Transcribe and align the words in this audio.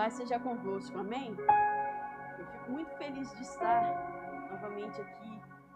paz 0.00 0.14
seja 0.14 0.38
convosco, 0.38 0.98
amém? 0.98 1.36
Eu 2.38 2.46
fico 2.46 2.70
muito 2.70 2.90
feliz 2.96 3.30
de 3.36 3.42
estar 3.42 4.48
novamente 4.50 4.98
aqui, 4.98 5.28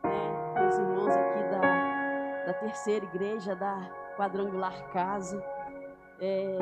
né, 0.03 0.54
com 0.57 0.67
os 0.67 0.79
irmãos 0.79 1.15
aqui 1.15 1.43
da, 1.50 2.47
da 2.47 2.55
terceira 2.55 3.05
igreja, 3.05 3.55
da 3.55 3.87
quadrangular 4.17 4.89
casa. 4.95 5.45
É, 6.18 6.57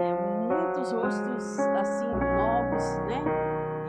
muitos 0.49 0.91
rostos 0.91 1.61
assim 1.61 2.07
novos, 2.07 2.99
né? 3.07 3.23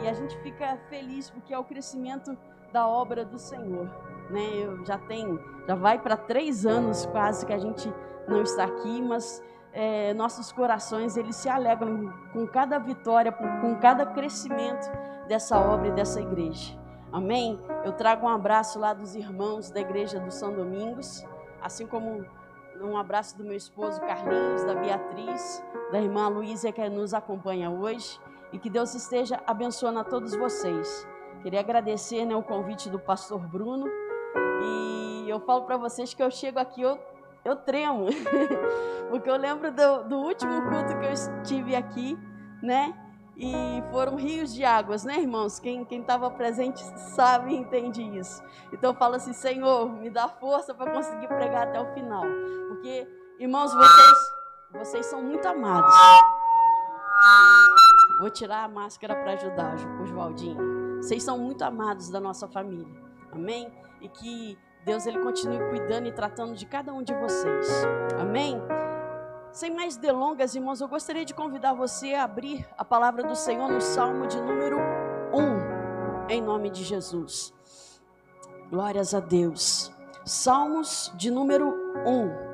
E 0.04 0.08
a 0.08 0.14
gente 0.14 0.38
fica 0.44 0.78
feliz 0.88 1.32
porque 1.32 1.52
é 1.52 1.58
o 1.58 1.64
crescimento 1.64 2.38
da 2.72 2.88
obra 2.88 3.26
do 3.26 3.40
Senhor, 3.40 3.90
né? 4.30 4.50
Eu 4.54 4.86
já 4.86 5.00
tem, 5.00 5.40
já 5.66 5.74
vai 5.74 5.98
para 5.98 6.16
três 6.16 6.64
anos 6.64 7.08
quase 7.08 7.44
que 7.44 7.54
a 7.54 7.58
gente 7.58 7.92
não 8.28 8.44
está 8.44 8.66
aqui, 8.66 9.02
mas 9.02 9.42
é, 9.74 10.14
nossos 10.14 10.52
corações 10.52 11.18
eles 11.18 11.36
se 11.36 11.50
alegram 11.50 12.14
com 12.32 12.48
cada 12.48 12.78
vitória, 12.78 13.32
com 13.32 13.76
cada 13.80 14.06
crescimento 14.06 14.90
dessa 15.28 15.60
obra 15.60 15.88
e 15.88 15.92
dessa 15.92 16.22
igreja. 16.22 16.78
Amém? 17.12 17.60
Eu 17.84 17.92
trago 17.94 18.26
um 18.26 18.30
abraço 18.30 18.80
lá 18.80 18.94
dos 18.94 19.16
irmãos 19.16 19.70
da 19.70 19.82
igreja 19.82 20.20
do 20.20 20.32
São 20.32 20.54
Domingos, 20.54 21.26
assim 21.62 21.86
como 21.86 22.26
um 22.82 22.98
abraço 22.98 23.38
do 23.38 23.44
meu 23.44 23.56
esposo 23.56 24.00
Carlinhos, 24.02 24.64
da 24.64 24.76
Beatriz, 24.76 25.64
da 25.92 26.00
irmã 26.00 26.28
Luísa 26.28 26.72
que 26.72 26.88
nos 26.90 27.14
acompanha 27.14 27.70
hoje 27.70 28.20
e 28.52 28.60
que 28.60 28.70
Deus 28.70 28.94
esteja 28.94 29.42
abençoando 29.46 30.00
a 30.00 30.04
todos 30.04 30.36
vocês. 30.36 31.08
Queria 31.42 31.60
agradecer 31.60 32.26
né, 32.26 32.36
o 32.36 32.44
convite 32.44 32.90
do 32.90 33.00
pastor 33.00 33.40
Bruno 33.48 33.88
e 34.62 35.26
eu 35.28 35.40
falo 35.40 35.64
para 35.64 35.78
vocês 35.78 36.14
que 36.14 36.24
eu 36.24 36.32
chego 36.32 36.60
aqui, 36.60 36.82
eu 36.82 36.98
eu 37.46 37.56
tremo, 37.56 38.08
porque 39.10 39.30
eu 39.30 39.36
lembro 39.36 39.72
do, 39.72 40.04
do, 40.04 40.18
último 40.18 40.62
culto 40.70 40.98
que 40.98 41.06
eu 41.06 41.12
estive 41.12 41.76
aqui, 41.76 42.18
né? 42.62 42.94
E 43.36 43.84
foram 43.92 44.16
rios 44.16 44.54
de 44.54 44.64
águas, 44.64 45.04
né, 45.04 45.20
irmãos? 45.20 45.60
Quem 45.60 45.86
estava 45.90 46.30
presente 46.30 46.84
sabe 47.16 47.52
e 47.52 47.58
entende 47.58 48.02
isso. 48.18 48.42
Então 48.72 48.92
eu 48.92 48.96
falo 48.96 49.16
assim, 49.16 49.34
Senhor, 49.34 49.90
me 49.90 50.10
dá 50.10 50.28
força 50.28 50.74
para 50.74 50.92
conseguir 50.92 51.28
pregar 51.28 51.68
até 51.68 51.82
o 51.82 51.94
final. 51.94 52.24
Porque, 52.70 53.08
irmãos, 53.40 53.74
vocês, 53.74 54.18
vocês 54.74 55.06
são 55.08 55.24
muito 55.24 55.48
amados. 55.48 55.94
Vou 58.20 58.30
tirar 58.30 58.66
a 58.66 58.68
máscara 58.68 59.16
para 59.16 59.34
ajudar, 59.34 59.76
Oswaldinho. 60.02 61.02
Vocês 61.02 61.24
são 61.24 61.38
muito 61.38 61.64
amados 61.64 62.10
da 62.10 62.20
nossa 62.20 62.48
família. 62.48 62.88
Amém? 63.32 63.68
E 64.00 64.08
que 64.08 64.58
Deus 64.86 65.06
ele 65.06 65.20
continue 65.20 65.60
cuidando 65.70 66.08
e 66.08 66.12
tratando 66.12 66.56
de 66.56 66.66
cada 66.66 66.94
um 66.94 67.02
de 67.02 67.14
vocês. 67.14 67.68
Amém? 68.20 68.62
Sem 69.52 69.74
mais 69.74 69.96
delongas, 69.96 70.56
irmãos, 70.56 70.82
eu 70.82 70.88
gostaria 70.88 71.24
de 71.24 71.34
convidar 71.34 71.74
você 71.74 72.14
a 72.16 72.24
abrir 72.24 72.68
a 72.78 72.84
palavra 72.84 73.24
do 73.24 73.36
Senhor 73.36 73.70
no 73.70 73.80
Salmo 73.80 74.28
de 74.28 74.42
número 74.42 74.78
1, 76.28 76.30
em 76.30 76.42
nome 76.42 76.70
de 76.70 76.84
Jesus. 76.84 77.54
Glórias 78.70 79.14
a 79.14 79.20
Deus. 79.20 79.92
Salmos 80.26 81.14
de 81.16 81.30
número 81.30 81.74
1. 82.06 82.53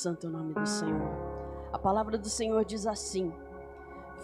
Santo 0.00 0.26
é 0.26 0.30
o 0.30 0.32
nome 0.32 0.54
do 0.54 0.66
Senhor. 0.66 1.10
A 1.70 1.78
palavra 1.78 2.16
do 2.16 2.30
Senhor 2.30 2.64
diz 2.64 2.86
assim: 2.86 3.30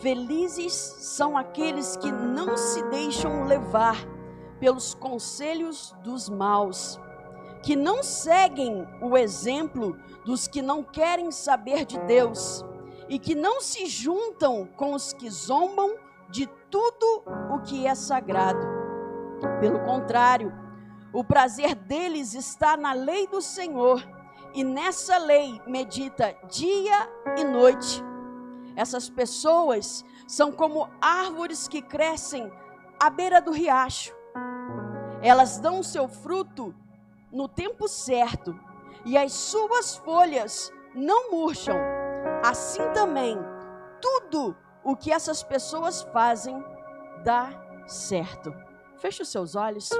Felizes 0.01 0.73
são 0.73 1.37
aqueles 1.37 1.99
que 1.99 2.11
não 2.11 2.57
se 2.57 2.83
deixam 2.85 3.45
levar 3.45 3.97
pelos 4.59 4.95
conselhos 4.95 5.95
dos 6.03 6.31
maus, 6.31 6.99
que 7.62 7.77
não 7.77 8.03
seguem 8.03 8.89
o 9.03 9.19
exemplo 9.19 9.95
dos 10.25 10.49
que 10.49 10.62
não 10.62 10.83
querem 10.83 11.31
saber 11.31 11.84
de 11.84 11.99
Deus 12.06 12.65
e 13.06 13.19
que 13.19 13.34
não 13.34 13.61
se 13.61 13.84
juntam 13.84 14.67
com 14.79 14.95
os 14.95 15.12
que 15.12 15.29
zombam 15.29 15.95
de 16.31 16.47
tudo 16.71 17.23
o 17.55 17.61
que 17.61 17.87
é 17.87 17.95
sagrado. 17.95 18.67
Pelo 19.61 19.81
contrário, 19.81 20.55
o 21.12 21.23
prazer 21.23 21.75
deles 21.75 22.33
está 22.33 22.79
na 22.79 22.95
lei 22.95 23.27
do 23.27 23.43
Senhor, 23.43 24.16
e 24.56 24.65
nessa 24.65 25.19
lei 25.19 25.61
medita 25.67 26.34
dia 26.49 27.06
e 27.37 27.44
noite. 27.44 28.03
Essas 28.75 29.11
pessoas 29.11 30.03
são 30.27 30.50
como 30.50 30.89
árvores 30.99 31.69
que 31.69 31.83
crescem 31.83 32.50
à 32.99 33.11
beira 33.11 33.39
do 33.39 33.53
riacho. 33.53 34.17
Elas 35.21 35.59
dão 35.59 35.83
seu 35.83 36.09
fruto 36.09 36.75
no 37.31 37.47
tempo 37.47 37.87
certo, 37.87 38.59
e 39.05 39.19
as 39.19 39.34
suas 39.34 39.99
folhas 39.99 40.73
não 40.94 41.31
murcham. 41.31 41.77
Assim 42.43 42.83
também, 42.94 43.37
tudo 44.00 44.56
o 44.83 44.97
que 44.97 45.12
essas 45.12 45.43
pessoas 45.43 46.00
fazem 46.15 46.65
dá 47.23 47.50
certo. 47.87 48.55
Feche 48.97 49.21
os 49.21 49.28
seus 49.28 49.55
olhos. 49.55 49.91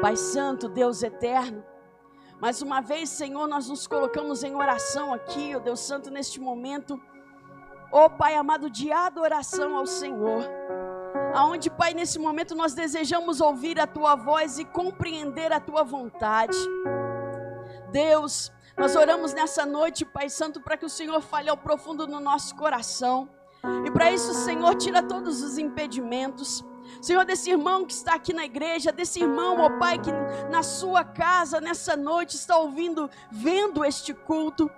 Pai 0.00 0.16
Santo, 0.16 0.68
Deus 0.68 1.02
eterno, 1.04 1.64
mais 2.40 2.62
uma 2.62 2.80
vez, 2.80 3.10
Senhor, 3.10 3.46
nós 3.46 3.68
nos 3.68 3.86
colocamos 3.86 4.42
em 4.42 4.54
oração 4.54 5.12
aqui, 5.12 5.54
ó 5.54 5.58
Deus 5.58 5.80
Santo, 5.80 6.10
neste 6.10 6.40
momento, 6.40 6.98
ó 7.92 8.08
Pai 8.08 8.34
amado, 8.34 8.70
de 8.70 8.90
adoração 8.90 9.76
ao 9.76 9.86
Senhor. 9.86 10.42
Aonde, 11.34 11.68
Pai, 11.68 11.92
nesse 11.92 12.18
momento 12.18 12.54
nós 12.54 12.72
desejamos 12.72 13.42
ouvir 13.42 13.78
a 13.78 13.86
Tua 13.86 14.16
voz 14.16 14.58
e 14.58 14.64
compreender 14.64 15.52
a 15.52 15.60
Tua 15.60 15.84
vontade. 15.84 16.56
Deus, 17.92 18.50
nós 18.74 18.96
oramos 18.96 19.34
nessa 19.34 19.66
noite, 19.66 20.06
Pai 20.06 20.30
Santo, 20.30 20.62
para 20.62 20.78
que 20.78 20.86
o 20.86 20.90
Senhor 20.90 21.20
fale 21.20 21.50
ao 21.50 21.58
profundo 21.58 22.06
no 22.06 22.20
nosso 22.20 22.56
coração. 22.56 23.28
E 23.84 23.90
para 23.90 24.10
isso, 24.10 24.32
Senhor, 24.32 24.74
tira 24.76 25.02
todos 25.02 25.42
os 25.42 25.58
impedimentos. 25.58 26.64
Senhor, 27.00 27.24
desse 27.24 27.50
irmão 27.50 27.84
que 27.84 27.92
está 27.92 28.14
aqui 28.14 28.32
na 28.32 28.44
igreja, 28.44 28.92
desse 28.92 29.20
irmão, 29.20 29.58
ó 29.60 29.78
Pai, 29.78 29.98
que 29.98 30.10
na 30.50 30.62
sua 30.62 31.04
casa, 31.04 31.60
nessa 31.60 31.96
noite, 31.96 32.36
está 32.36 32.56
ouvindo, 32.56 33.10
vendo 33.30 33.84
este 33.84 34.12
culto. 34.12 34.70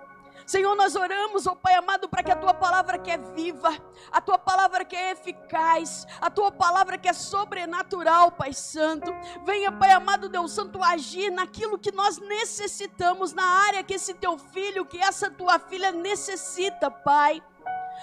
Senhor, 0.45 0.75
nós 0.75 0.95
oramos, 0.95 1.47
ó 1.47 1.55
Pai 1.55 1.73
amado, 1.75 2.09
para 2.09 2.21
que 2.21 2.31
a 2.31 2.35
tua 2.35 2.53
palavra 2.53 2.97
que 2.97 3.09
é 3.09 3.17
viva, 3.17 3.77
a 4.11 4.19
tua 4.19 4.37
palavra 4.37 4.83
que 4.83 4.95
é 4.95 5.11
eficaz, 5.11 6.05
a 6.19 6.29
tua 6.29 6.51
palavra 6.51 6.97
que 6.97 7.07
é 7.07 7.13
sobrenatural, 7.13 8.31
Pai 8.31 8.53
Santo, 8.53 9.13
venha, 9.45 9.71
Pai 9.71 9.91
amado, 9.91 10.27
Deus 10.27 10.51
Santo, 10.51 10.83
agir 10.83 11.31
naquilo 11.31 11.79
que 11.79 11.91
nós 11.91 12.17
necessitamos, 12.19 13.33
na 13.33 13.45
área 13.45 13.83
que 13.83 13.93
esse 13.93 14.13
teu 14.13 14.37
filho, 14.37 14.85
que 14.85 14.99
essa 14.99 15.29
tua 15.29 15.59
filha 15.59 15.91
necessita, 15.91 16.91
Pai. 16.91 17.41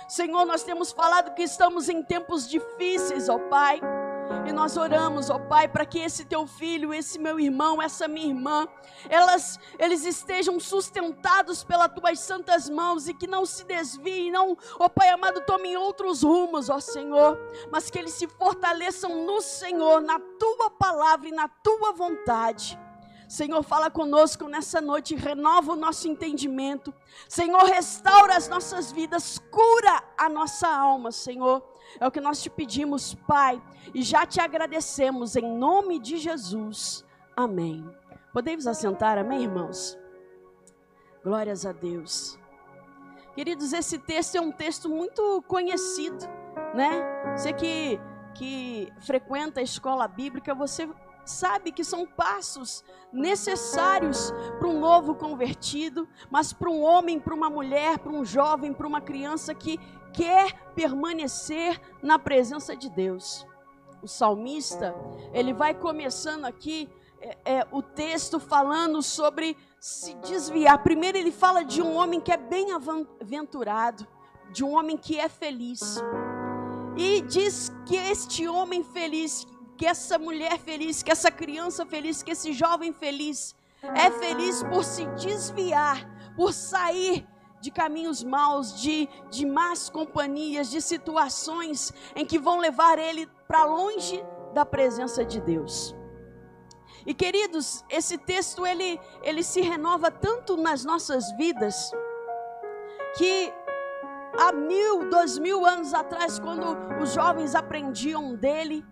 Senhor, 0.08 0.44
nós 0.46 0.62
temos 0.62 0.90
falado 0.90 1.34
que 1.34 1.42
estamos 1.42 1.88
em 1.88 2.02
tempos 2.02 2.48
difíceis, 2.48 3.28
ó 3.28 3.38
Pai. 3.38 3.80
E 4.46 4.52
nós 4.52 4.76
oramos, 4.76 5.28
ó 5.28 5.38
Pai, 5.38 5.66
para 5.66 5.84
que 5.84 5.98
esse 5.98 6.24
teu 6.24 6.46
filho, 6.46 6.94
esse 6.94 7.18
meu 7.18 7.40
irmão, 7.40 7.82
essa 7.82 8.06
minha 8.06 8.28
irmã, 8.28 8.66
elas, 9.08 9.58
eles 9.78 10.04
estejam 10.04 10.58
sustentados 10.60 11.64
pelas 11.64 11.92
tuas 11.92 12.20
santas 12.20 12.68
mãos 12.68 13.08
e 13.08 13.14
que 13.14 13.26
não 13.26 13.44
se 13.44 13.64
desviem, 13.64 14.30
não, 14.30 14.56
ó 14.78 14.88
Pai 14.88 15.08
amado, 15.08 15.40
tomem 15.42 15.76
outros 15.76 16.22
rumos, 16.22 16.68
ó 16.70 16.78
Senhor, 16.78 17.38
mas 17.72 17.90
que 17.90 17.98
eles 17.98 18.14
se 18.14 18.28
fortaleçam 18.28 19.24
no 19.24 19.40
Senhor, 19.40 20.00
na 20.00 20.18
tua 20.18 20.70
palavra 20.70 21.28
e 21.28 21.32
na 21.32 21.48
tua 21.48 21.92
vontade. 21.92 22.78
Senhor, 23.30 23.62
fala 23.62 23.88
conosco 23.88 24.48
nessa 24.48 24.80
noite, 24.80 25.14
renova 25.14 25.74
o 25.74 25.76
nosso 25.76 26.08
entendimento. 26.08 26.92
Senhor, 27.28 27.62
restaura 27.62 28.36
as 28.36 28.48
nossas 28.48 28.90
vidas, 28.90 29.38
cura 29.38 30.02
a 30.18 30.28
nossa 30.28 30.66
alma, 30.66 31.12
Senhor. 31.12 31.62
É 31.98 32.06
o 32.06 32.10
que 32.10 32.20
nós 32.20 32.42
te 32.42 32.50
pedimos, 32.50 33.14
Pai, 33.14 33.60
e 33.94 34.02
já 34.02 34.26
te 34.26 34.40
agradecemos 34.40 35.36
em 35.36 35.58
nome 35.58 35.98
de 35.98 36.16
Jesus. 36.18 37.04
Amém. 37.36 37.84
Podemos 38.32 38.66
assentar, 38.66 39.18
amém, 39.18 39.42
irmãos? 39.42 39.98
Glórias 41.24 41.66
a 41.66 41.72
Deus. 41.72 42.38
Queridos, 43.34 43.72
esse 43.72 43.98
texto 43.98 44.36
é 44.36 44.40
um 44.40 44.52
texto 44.52 44.88
muito 44.88 45.42
conhecido, 45.46 46.26
né? 46.74 47.34
Você 47.36 47.52
que, 47.52 48.00
que 48.34 48.92
frequenta 49.00 49.60
a 49.60 49.62
escola 49.62 50.06
bíblica, 50.06 50.54
você 50.54 50.88
sabe 51.24 51.72
que 51.72 51.84
são 51.84 52.06
passos 52.06 52.84
necessários 53.12 54.32
para 54.58 54.68
um 54.68 54.78
novo 54.78 55.14
convertido, 55.14 56.08
mas 56.30 56.52
para 56.52 56.70
um 56.70 56.82
homem, 56.82 57.18
para 57.18 57.34
uma 57.34 57.50
mulher, 57.50 57.98
para 57.98 58.12
um 58.12 58.24
jovem, 58.24 58.72
para 58.72 58.86
uma 58.86 59.00
criança 59.00 59.54
que 59.54 59.78
quer 60.12 60.72
permanecer 60.74 61.80
na 62.02 62.18
presença 62.18 62.76
de 62.76 62.88
Deus. 62.88 63.46
O 64.02 64.08
salmista, 64.08 64.94
ele 65.32 65.52
vai 65.52 65.74
começando 65.74 66.44
aqui 66.44 66.88
é, 67.20 67.36
é, 67.44 67.66
o 67.70 67.82
texto 67.82 68.40
falando 68.40 69.02
sobre 69.02 69.56
se 69.78 70.14
desviar. 70.14 70.82
Primeiro, 70.82 71.18
ele 71.18 71.30
fala 71.30 71.62
de 71.62 71.82
um 71.82 71.94
homem 71.94 72.20
que 72.20 72.32
é 72.32 72.36
bem-aventurado, 72.36 74.06
de 74.50 74.64
um 74.64 74.70
homem 74.70 74.96
que 74.96 75.18
é 75.18 75.28
feliz. 75.28 76.02
E 76.96 77.20
diz 77.22 77.70
que 77.86 77.96
este 77.96 78.48
homem 78.48 78.82
feliz, 78.82 79.46
que 79.80 79.86
essa 79.86 80.18
mulher 80.18 80.58
feliz, 80.58 81.02
que 81.02 81.10
essa 81.10 81.30
criança 81.30 81.86
feliz, 81.86 82.22
que 82.22 82.32
esse 82.32 82.52
jovem 82.52 82.92
feliz, 82.92 83.56
é 83.94 84.10
feliz 84.10 84.62
por 84.64 84.84
se 84.84 85.06
desviar, 85.12 86.06
por 86.36 86.52
sair 86.52 87.26
de 87.62 87.70
caminhos 87.70 88.22
maus, 88.22 88.78
de, 88.78 89.08
de 89.30 89.46
más 89.46 89.88
companhias, 89.88 90.70
de 90.70 90.82
situações 90.82 91.94
em 92.14 92.26
que 92.26 92.38
vão 92.38 92.58
levar 92.58 92.98
ele 92.98 93.26
para 93.48 93.64
longe 93.64 94.22
da 94.52 94.66
presença 94.66 95.24
de 95.24 95.40
Deus. 95.40 95.96
E 97.06 97.14
queridos, 97.14 97.82
esse 97.88 98.18
texto 98.18 98.66
ele, 98.66 99.00
ele 99.22 99.42
se 99.42 99.62
renova 99.62 100.10
tanto 100.10 100.58
nas 100.58 100.84
nossas 100.84 101.24
vidas 101.38 101.90
que 103.16 103.50
há 104.38 104.52
mil, 104.52 105.08
dois 105.08 105.38
mil 105.38 105.64
anos 105.64 105.94
atrás, 105.94 106.38
quando 106.38 106.76
os 107.02 107.14
jovens 107.14 107.54
aprendiam 107.54 108.34
dele, 108.36 108.84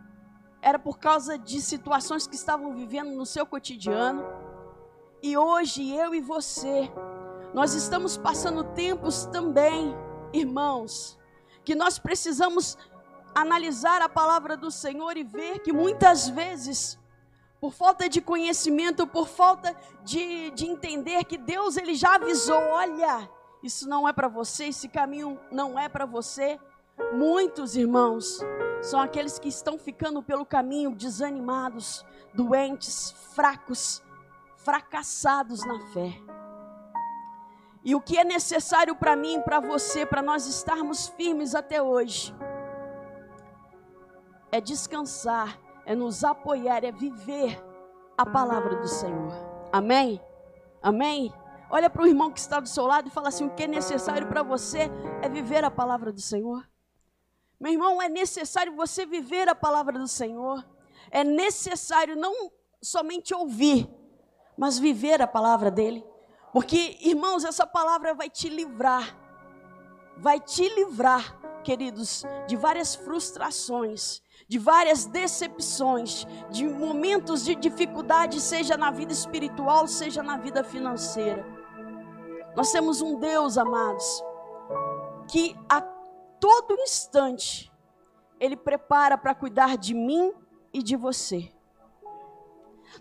era 0.69 0.79
por 0.79 0.99
causa 0.99 1.39
de 1.39 1.63
situações 1.63 2.27
que 2.27 2.35
estavam 2.35 2.75
vivendo 2.75 3.11
no 3.13 3.25
seu 3.25 3.47
cotidiano. 3.47 4.23
E 5.23 5.35
hoje 5.35 5.91
eu 5.95 6.15
e 6.15 6.21
você, 6.21 6.93
nós 7.55 7.73
estamos 7.73 8.19
passando 8.19 8.63
tempos 8.63 9.25
também, 9.27 9.97
irmãos, 10.31 11.19
que 11.65 11.75
nós 11.75 11.99
precisamos 11.99 12.77
analisar 13.35 14.03
a 14.03 14.11
palavra 14.11 14.59
do 14.59 14.71
Senhor 14.71 15.17
e 15.17 15.25
ver 15.25 15.61
que 15.61 15.73
muitas 15.73 16.29
vezes, 16.29 16.99
por 17.59 17.73
falta 17.73 18.07
de 18.07 18.21
conhecimento, 18.21 19.07
por 19.07 19.27
falta 19.27 19.75
de, 20.05 20.51
de 20.51 20.67
entender 20.67 21.25
que 21.25 21.39
Deus 21.39 21.79
ele 21.79 21.95
já 21.95 22.17
avisou, 22.17 22.61
olha, 22.61 23.29
isso 23.63 23.89
não 23.89 24.07
é 24.07 24.13
para 24.13 24.29
você, 24.29 24.67
esse 24.67 24.89
caminho 24.89 25.41
não 25.51 25.79
é 25.79 25.89
para 25.89 26.05
você. 26.05 26.61
Muitos 27.13 27.77
irmãos 27.77 28.41
são 28.83 29.01
aqueles 29.01 29.39
que 29.39 29.49
estão 29.49 29.79
ficando 29.79 30.23
pelo 30.23 30.45
caminho 30.45 30.95
desanimados, 30.95 32.05
doentes, 32.35 33.11
fracos, 33.35 34.03
fracassados 34.57 35.65
na 35.65 35.81
fé. 35.93 36.13
E 37.85 37.95
o 37.95 38.01
que 38.01 38.19
é 38.19 38.25
necessário 38.25 38.95
para 38.95 39.17
mim 39.17 39.41
para 39.41 39.61
você, 39.61 40.05
para 40.05 40.21
nós 40.21 40.47
estarmos 40.47 41.09
firmes 41.09 41.55
até 41.55 41.81
hoje, 41.81 42.35
é 44.53 44.61
descansar, 44.61 45.59
é 45.87 45.95
nos 45.95 46.25
apoiar, 46.25 46.85
é 46.85 46.93
viver 46.93 47.63
a 48.17 48.27
palavra 48.27 48.77
do 48.77 48.89
Senhor. 48.89 49.33
Amém? 49.73 50.21
Amém? 50.83 51.33
Olha 51.71 51.89
para 51.89 52.03
o 52.03 52.07
irmão 52.07 52.31
que 52.31 52.41
está 52.41 52.61
do 52.61 52.69
seu 52.69 52.87
lado 52.87 53.09
e 53.09 53.11
fala 53.11 53.29
assim: 53.29 53.47
o 53.47 53.51
que 53.51 53.65
é 53.65 53.67
necessário 53.67 54.27
para 54.27 54.43
você 54.43 54.91
é 55.23 55.29
viver 55.29 55.65
a 55.65 55.71
palavra 55.71 56.13
do 56.13 56.21
Senhor. 56.21 56.67
Meu 57.61 57.73
irmão, 57.73 58.01
é 58.01 58.09
necessário 58.09 58.75
você 58.77 59.05
viver 59.05 59.49
a 59.49 59.55
palavra 59.55 59.99
do 59.99 60.07
Senhor. 60.07 60.65
É 61.11 61.25
necessário 61.25 62.17
não 62.17 62.53
somente 62.81 63.35
ouvir, 63.35 63.89
mas 64.57 64.79
viver 64.79 65.21
a 65.21 65.27
palavra 65.27 65.71
dele. 65.71 66.05
Porque, 66.53 66.97
irmãos, 67.01 67.45
essa 67.45 67.67
palavra 67.67 68.15
vai 68.15 68.31
te 68.31 68.49
livrar, 68.49 69.17
vai 70.17 70.41
te 70.41 70.69
livrar, 70.69 71.39
queridos, 71.63 72.25
de 72.47 72.57
várias 72.57 72.95
frustrações, 72.95 74.23
de 74.49 74.59
várias 74.59 75.05
decepções, 75.05 76.27
de 76.51 76.67
momentos 76.67 77.45
de 77.45 77.55
dificuldade, 77.55 78.41
seja 78.41 78.77
na 78.77 78.91
vida 78.91 79.13
espiritual, 79.13 79.87
seja 79.87 80.23
na 80.23 80.37
vida 80.39 80.63
financeira. 80.63 81.45
Nós 82.57 82.73
temos 82.73 83.03
um 83.03 83.19
Deus, 83.19 83.59
amados, 83.59 84.25
que 85.29 85.55
a 85.69 85.98
todo 86.41 86.75
instante 86.81 87.71
Ele 88.41 88.57
prepara 88.57 89.19
para 89.19 89.35
cuidar 89.35 89.77
de 89.77 89.95
mim 89.95 90.33
e 90.73 90.83
de 90.83 90.97
você. 90.97 91.53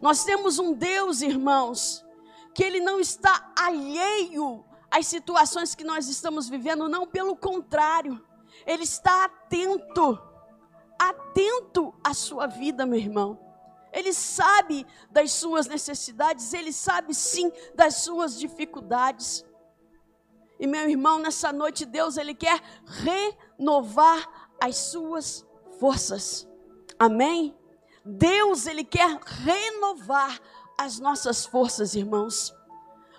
Nós 0.02 0.24
temos 0.24 0.60
um 0.60 0.74
Deus, 0.74 1.22
irmãos, 1.22 2.06
que 2.54 2.64
Ele 2.64 2.80
não 2.80 3.00
está 3.00 3.54
alheio 3.58 4.66
às 4.90 5.08
situações 5.08 5.76
que 5.76 5.84
nós 5.84 6.08
estamos 6.08 6.50
vivendo, 6.50 6.90
não, 6.90 7.06
pelo 7.06 7.36
contrário, 7.36 8.24
Ele 8.66 8.84
está 8.84 9.26
atento, 9.26 10.20
atento 10.98 11.94
à 12.04 12.14
sua 12.14 12.48
vida, 12.48 12.86
meu 12.86 13.00
irmão. 13.00 13.48
Ele 13.92 14.14
sabe 14.14 14.86
das 15.10 15.32
suas 15.32 15.68
necessidades, 15.68 16.54
ele 16.54 16.72
sabe 16.72 17.16
sim 17.16 17.52
das 17.74 17.96
suas 17.96 18.38
dificuldades. 18.38 19.46
E 20.60 20.66
meu 20.66 20.90
irmão, 20.90 21.20
nessa 21.20 21.52
noite 21.54 21.86
Deus 21.86 22.18
ele 22.18 22.34
quer 22.34 22.62
renovar 22.86 24.50
as 24.60 24.76
suas 24.78 25.46
forças. 25.80 26.48
Amém? 26.98 27.56
Deus, 28.08 28.66
Ele 28.66 28.86
quer 28.86 29.20
renovar 29.22 30.40
as 30.78 30.98
nossas 30.98 31.46
forças, 31.46 31.94
irmãos. 31.94 32.56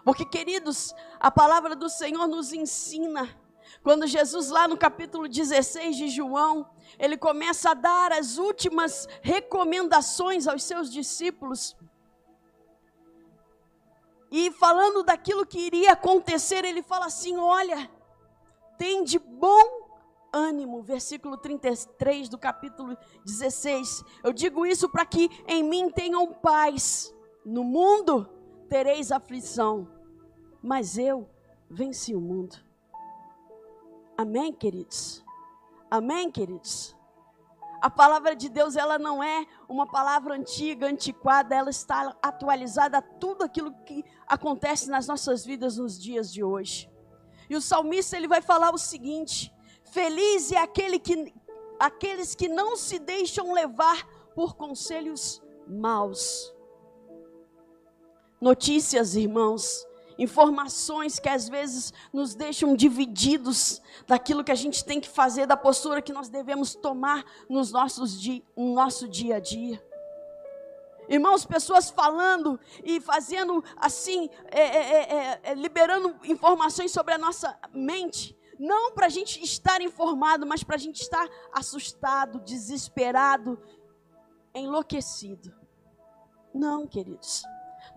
Porque, 0.02 0.24
queridos, 0.24 0.94
a 1.20 1.30
palavra 1.30 1.76
do 1.76 1.90
Senhor 1.90 2.26
nos 2.26 2.54
ensina. 2.54 3.28
Quando 3.82 4.06
Jesus, 4.06 4.48
lá 4.48 4.66
no 4.66 4.78
capítulo 4.78 5.28
16 5.28 5.94
de 5.94 6.08
João, 6.08 6.70
ele 6.98 7.18
começa 7.18 7.70
a 7.70 7.74
dar 7.74 8.12
as 8.12 8.38
últimas 8.38 9.06
recomendações 9.20 10.48
aos 10.48 10.62
seus 10.62 10.90
discípulos. 10.90 11.76
E 14.30 14.50
falando 14.52 15.02
daquilo 15.02 15.46
que 15.46 15.58
iria 15.58 15.92
acontecer, 15.92 16.64
ele 16.64 16.82
fala 16.82 17.06
assim: 17.06 17.36
Olha, 17.36 17.90
tem 18.76 19.02
de 19.04 19.18
bom 19.18 19.88
ânimo, 20.32 20.82
versículo 20.82 21.36
33 21.36 22.28
do 22.28 22.38
capítulo 22.38 22.96
16. 23.24 24.04
Eu 24.22 24.32
digo 24.32 24.66
isso 24.66 24.88
para 24.88 25.06
que 25.06 25.30
em 25.46 25.62
mim 25.62 25.90
tenham 25.90 26.32
paz. 26.32 27.14
No 27.44 27.64
mundo 27.64 28.28
tereis 28.68 29.10
aflição, 29.10 29.88
mas 30.62 30.98
eu 30.98 31.28
venci 31.70 32.14
o 32.14 32.20
mundo. 32.20 32.56
Amém, 34.16 34.52
queridos? 34.52 35.24
Amém, 35.90 36.30
queridos? 36.30 36.97
A 37.80 37.88
palavra 37.88 38.34
de 38.34 38.48
Deus, 38.48 38.76
ela 38.76 38.98
não 38.98 39.22
é 39.22 39.46
uma 39.68 39.86
palavra 39.86 40.34
antiga, 40.34 40.86
antiquada, 40.86 41.54
ela 41.54 41.70
está 41.70 42.16
atualizada 42.20 42.98
a 42.98 43.02
tudo 43.02 43.44
aquilo 43.44 43.72
que 43.84 44.04
acontece 44.26 44.90
nas 44.90 45.06
nossas 45.06 45.44
vidas 45.44 45.76
nos 45.76 46.00
dias 46.00 46.32
de 46.32 46.42
hoje. 46.42 46.90
E 47.48 47.56
o 47.56 47.60
salmista 47.60 48.16
ele 48.16 48.28
vai 48.28 48.42
falar 48.42 48.74
o 48.74 48.78
seguinte: 48.78 49.52
Feliz 49.84 50.52
é 50.52 50.58
aquele 50.58 50.98
que, 50.98 51.32
aqueles 51.78 52.34
que 52.34 52.48
não 52.48 52.76
se 52.76 52.98
deixam 52.98 53.52
levar 53.52 54.06
por 54.34 54.54
conselhos 54.56 55.42
maus. 55.66 56.54
Notícias, 58.40 59.16
irmãos, 59.16 59.86
informações 60.18 61.18
que 61.20 61.28
às 61.28 61.48
vezes 61.48 61.92
nos 62.12 62.34
deixam 62.34 62.74
divididos 62.74 63.80
daquilo 64.06 64.42
que 64.42 64.50
a 64.50 64.56
gente 64.56 64.84
tem 64.84 65.00
que 65.00 65.08
fazer, 65.08 65.46
da 65.46 65.56
postura 65.56 66.02
que 66.02 66.12
nós 66.12 66.28
devemos 66.28 66.74
tomar 66.74 67.24
nos 67.48 67.70
nossos 67.70 68.20
di 68.20 68.44
no 68.56 68.74
nosso 68.74 69.08
dia 69.08 69.36
a 69.36 69.40
dia. 69.40 69.82
Irmãos, 71.08 71.46
pessoas 71.46 71.88
falando 71.88 72.60
e 72.84 73.00
fazendo 73.00 73.64
assim, 73.76 74.28
é, 74.50 74.60
é, 74.60 75.14
é, 75.14 75.40
é 75.44 75.54
liberando 75.54 76.14
informações 76.24 76.90
sobre 76.90 77.14
a 77.14 77.18
nossa 77.18 77.58
mente, 77.72 78.36
não 78.58 78.92
para 78.92 79.06
a 79.06 79.08
gente 79.08 79.42
estar 79.42 79.80
informado, 79.80 80.44
mas 80.44 80.62
para 80.62 80.74
a 80.74 80.78
gente 80.78 81.00
estar 81.00 81.26
assustado, 81.52 82.40
desesperado, 82.40 83.58
enlouquecido. 84.54 85.54
Não, 86.52 86.86
queridos. 86.86 87.42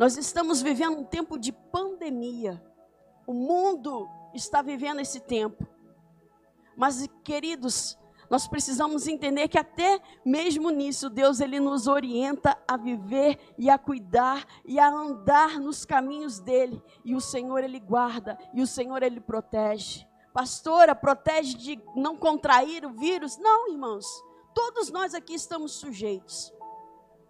Nós 0.01 0.17
estamos 0.17 0.63
vivendo 0.63 0.98
um 0.98 1.03
tempo 1.03 1.38
de 1.38 1.51
pandemia. 1.51 2.60
O 3.27 3.36
mundo 3.36 4.10
está 4.34 4.60
vivendo 4.63 5.00
esse 5.00 5.20
tempo. 5.20 5.63
Mas, 6.75 7.08
queridos, 7.24 7.96
nós 8.27 8.48
precisamos 8.48 9.08
entender 9.08 9.48
que 9.48 9.60
até 9.60 10.01
mesmo 10.25 10.72
nisso 10.72 11.08
Deus 11.08 11.39
ele 11.39 11.60
nos 11.60 11.86
orienta 11.86 12.58
a 12.67 12.77
viver 12.77 13.38
e 13.60 13.70
a 13.70 13.77
cuidar 13.77 14.43
e 14.65 14.79
a 14.79 14.89
andar 14.89 15.60
nos 15.60 15.86
caminhos 15.86 16.39
dele, 16.39 16.81
e 17.05 17.13
o 17.13 17.22
Senhor 17.22 17.63
ele 17.63 17.79
guarda 17.79 18.39
e 18.55 18.62
o 18.63 18.65
Senhor 18.65 19.03
ele 19.03 19.22
protege 19.22 20.08
pastora, 20.34 20.96
protege 20.96 21.55
de 21.55 21.79
não 21.96 22.17
contrair 22.17 22.84
o 22.88 22.93
vírus. 22.93 23.38
Não, 23.38 23.70
irmãos. 23.70 24.08
Todos 24.55 24.89
nós 24.89 25.13
aqui 25.13 25.36
estamos 25.36 25.74
sujeitos. 25.74 26.51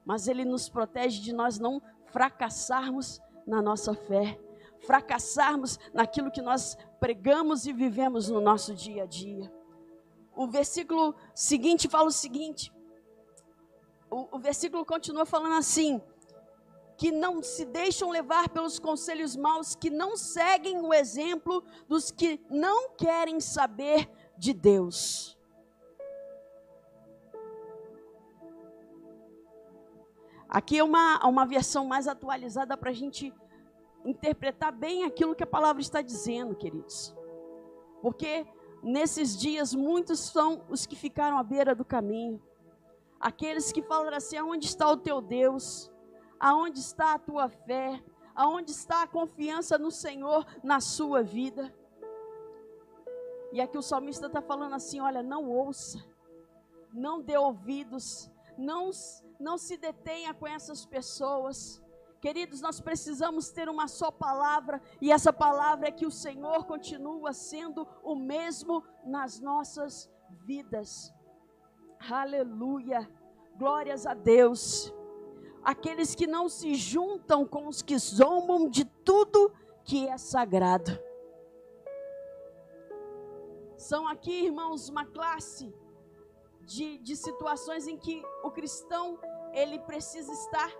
Mas 0.05 0.27
Ele 0.27 0.45
nos 0.45 0.69
protege 0.69 1.19
de 1.19 1.33
nós 1.33 1.59
não 1.59 1.81
fracassarmos 2.11 3.19
na 3.45 3.61
nossa 3.61 3.93
fé, 3.93 4.39
fracassarmos 4.79 5.79
naquilo 5.93 6.31
que 6.31 6.41
nós 6.41 6.77
pregamos 6.99 7.65
e 7.65 7.73
vivemos 7.73 8.29
no 8.29 8.41
nosso 8.41 8.73
dia 8.73 9.03
a 9.03 9.05
dia. 9.05 9.51
O 10.35 10.47
versículo 10.47 11.15
seguinte 11.33 11.87
fala 11.87 12.07
o 12.07 12.11
seguinte: 12.11 12.71
o, 14.09 14.37
o 14.37 14.39
versículo 14.39 14.85
continua 14.85 15.25
falando 15.25 15.55
assim: 15.55 16.01
que 16.97 17.11
não 17.11 17.41
se 17.41 17.65
deixam 17.65 18.11
levar 18.11 18.49
pelos 18.49 18.77
conselhos 18.77 19.35
maus, 19.35 19.73
que 19.73 19.89
não 19.89 20.15
seguem 20.15 20.79
o 20.81 20.93
exemplo 20.93 21.63
dos 21.87 22.11
que 22.11 22.39
não 22.49 22.91
querem 22.91 23.39
saber 23.39 24.07
de 24.37 24.53
Deus. 24.53 25.37
Aqui 30.51 30.79
é 30.79 30.83
uma, 30.83 31.25
uma 31.25 31.45
versão 31.45 31.85
mais 31.85 32.09
atualizada 32.09 32.75
para 32.75 32.89
a 32.89 32.93
gente 32.93 33.33
interpretar 34.03 34.73
bem 34.73 35.05
aquilo 35.05 35.33
que 35.33 35.43
a 35.43 35.47
palavra 35.47 35.81
está 35.81 36.01
dizendo, 36.01 36.53
queridos. 36.53 37.15
Porque 38.01 38.45
nesses 38.83 39.39
dias 39.39 39.73
muitos 39.73 40.19
são 40.19 40.65
os 40.69 40.85
que 40.85 40.97
ficaram 40.97 41.37
à 41.37 41.43
beira 41.43 41.73
do 41.73 41.85
caminho. 41.85 42.43
Aqueles 43.17 43.71
que 43.71 43.81
falaram 43.81 44.17
assim: 44.17 44.35
aonde 44.35 44.65
está 44.65 44.91
o 44.91 44.97
teu 44.97 45.21
Deus? 45.21 45.89
Aonde 46.37 46.79
está 46.79 47.13
a 47.13 47.19
tua 47.19 47.47
fé? 47.47 48.03
Aonde 48.35 48.71
está 48.71 49.03
a 49.03 49.07
confiança 49.07 49.77
no 49.77 49.89
Senhor 49.89 50.45
na 50.61 50.81
sua 50.81 51.23
vida? 51.23 51.73
E 53.53 53.61
aqui 53.61 53.77
o 53.77 53.81
salmista 53.81 54.27
está 54.27 54.41
falando 54.41 54.75
assim: 54.75 54.99
olha, 54.99 55.23
não 55.23 55.49
ouça, 55.49 56.03
não 56.91 57.21
dê 57.21 57.37
ouvidos, 57.37 58.29
não, 58.57 58.91
não 59.41 59.57
se 59.57 59.75
detenha 59.75 60.33
com 60.33 60.47
essas 60.47 60.85
pessoas. 60.85 61.81
Queridos, 62.21 62.61
nós 62.61 62.79
precisamos 62.79 63.49
ter 63.49 63.67
uma 63.67 63.87
só 63.87 64.11
palavra, 64.11 64.79
e 65.01 65.11
essa 65.11 65.33
palavra 65.33 65.87
é 65.87 65.91
que 65.91 66.05
o 66.05 66.11
Senhor 66.11 66.65
continua 66.65 67.33
sendo 67.33 67.87
o 68.03 68.15
mesmo 68.15 68.83
nas 69.03 69.39
nossas 69.39 70.09
vidas. 70.45 71.11
Aleluia. 72.09 73.09
Glórias 73.57 74.05
a 74.05 74.13
Deus. 74.13 74.93
Aqueles 75.63 76.15
que 76.15 76.27
não 76.27 76.47
se 76.47 76.75
juntam 76.75 77.45
com 77.45 77.67
os 77.67 77.81
que 77.81 77.97
zombam 77.97 78.69
de 78.69 78.85
tudo 78.85 79.51
que 79.83 80.07
é 80.07 80.17
sagrado. 80.17 80.91
São 83.77 84.07
aqui, 84.07 84.45
irmãos, 84.45 84.89
uma 84.89 85.05
classe 85.05 85.73
de, 86.71 86.97
de 86.99 87.15
situações 87.17 87.85
em 87.85 87.97
que 87.97 88.23
o 88.43 88.49
cristão 88.49 89.19
ele 89.51 89.77
precisa 89.79 90.31
estar 90.31 90.71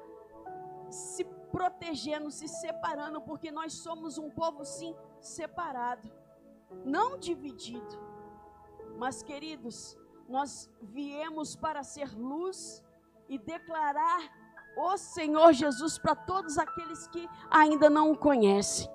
se 0.89 1.25
protegendo, 1.51 2.31
se 2.31 2.48
separando, 2.48 3.21
porque 3.21 3.51
nós 3.51 3.74
somos 3.74 4.17
um 4.17 4.29
povo 4.29 4.63
sim 4.63 4.95
separado, 5.19 6.10
não 6.86 7.17
dividido. 7.17 8.00
Mas, 8.98 9.21
queridos, 9.21 9.98
nós 10.29 10.69
viemos 10.81 11.55
para 11.57 11.83
ser 11.83 12.10
luz 12.17 12.81
e 13.27 13.38
declarar 13.38 14.21
o 14.77 14.98
Senhor 14.98 15.51
Jesus 15.51 15.98
para 15.98 16.15
todos 16.15 16.57
aqueles 16.57 17.05
que 17.07 17.27
ainda 17.50 17.89
não 17.89 18.12
o 18.12 18.17
conhecem. 18.17 18.89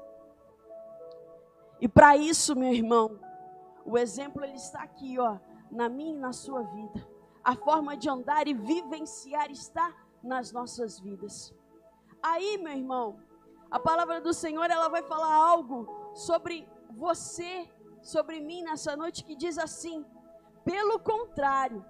E 1.79 1.87
para 1.87 2.17
isso, 2.17 2.57
meu 2.57 2.73
irmão, 2.73 3.21
o 3.85 3.99
exemplo 3.99 4.43
ele 4.43 4.57
está 4.57 4.83
aqui, 4.83 5.19
ó, 5.19 5.39
na 5.71 5.89
minha 5.89 6.15
e 6.15 6.19
na 6.19 6.33
sua 6.33 6.63
vida. 6.63 7.07
A 7.43 7.55
forma 7.55 7.97
de 7.97 8.09
andar 8.09 8.49
e 8.49 8.55
vivenciar 8.55 9.51
está 9.51 9.95
nas 10.23 10.53
nossas 10.53 10.99
vidas. 10.99 11.55
Aí, 12.23 12.59
meu 12.59 12.73
irmão, 12.73 13.21
a 13.71 13.79
palavra 13.79 14.21
do 14.21 14.33
Senhor 14.33 14.71
ela 14.71 14.89
vai 14.89 15.03
falar 15.03 15.35
algo 15.35 16.13
sobre 16.15 16.69
você, 16.91 17.69
sobre 18.03 18.41
mim 18.41 18.63
nessa 18.63 18.97
noite 18.97 19.25
que 19.25 19.37
diz 19.37 19.59
assim: 19.59 20.05
pelo 20.65 20.99
contrário, 20.99 21.85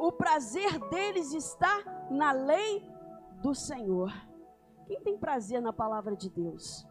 o 0.00 0.10
prazer 0.10 0.78
deles 0.88 1.32
está 1.32 2.08
na 2.10 2.32
lei 2.32 2.84
do 3.42 3.54
Senhor. 3.54 4.12
Quem 4.86 5.00
tem 5.00 5.16
prazer 5.16 5.62
na 5.62 5.72
palavra 5.72 6.16
de 6.16 6.28
Deus? 6.28 6.84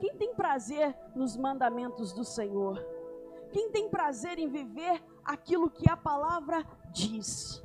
Quem 0.00 0.16
tem 0.16 0.34
prazer 0.34 0.96
nos 1.14 1.36
mandamentos 1.36 2.12
do 2.12 2.24
Senhor? 2.24 2.84
Quem 3.56 3.70
tem 3.70 3.88
prazer 3.88 4.38
em 4.38 4.48
viver 4.48 5.02
aquilo 5.24 5.70
que 5.70 5.90
a 5.90 5.96
palavra 5.96 6.62
diz? 6.92 7.64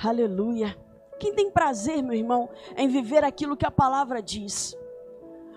Aleluia. 0.00 0.78
Quem 1.18 1.34
tem 1.34 1.50
prazer, 1.50 2.04
meu 2.04 2.14
irmão, 2.14 2.48
em 2.76 2.86
viver 2.86 3.24
aquilo 3.24 3.56
que 3.56 3.66
a 3.66 3.70
palavra 3.70 4.22
diz? 4.22 4.76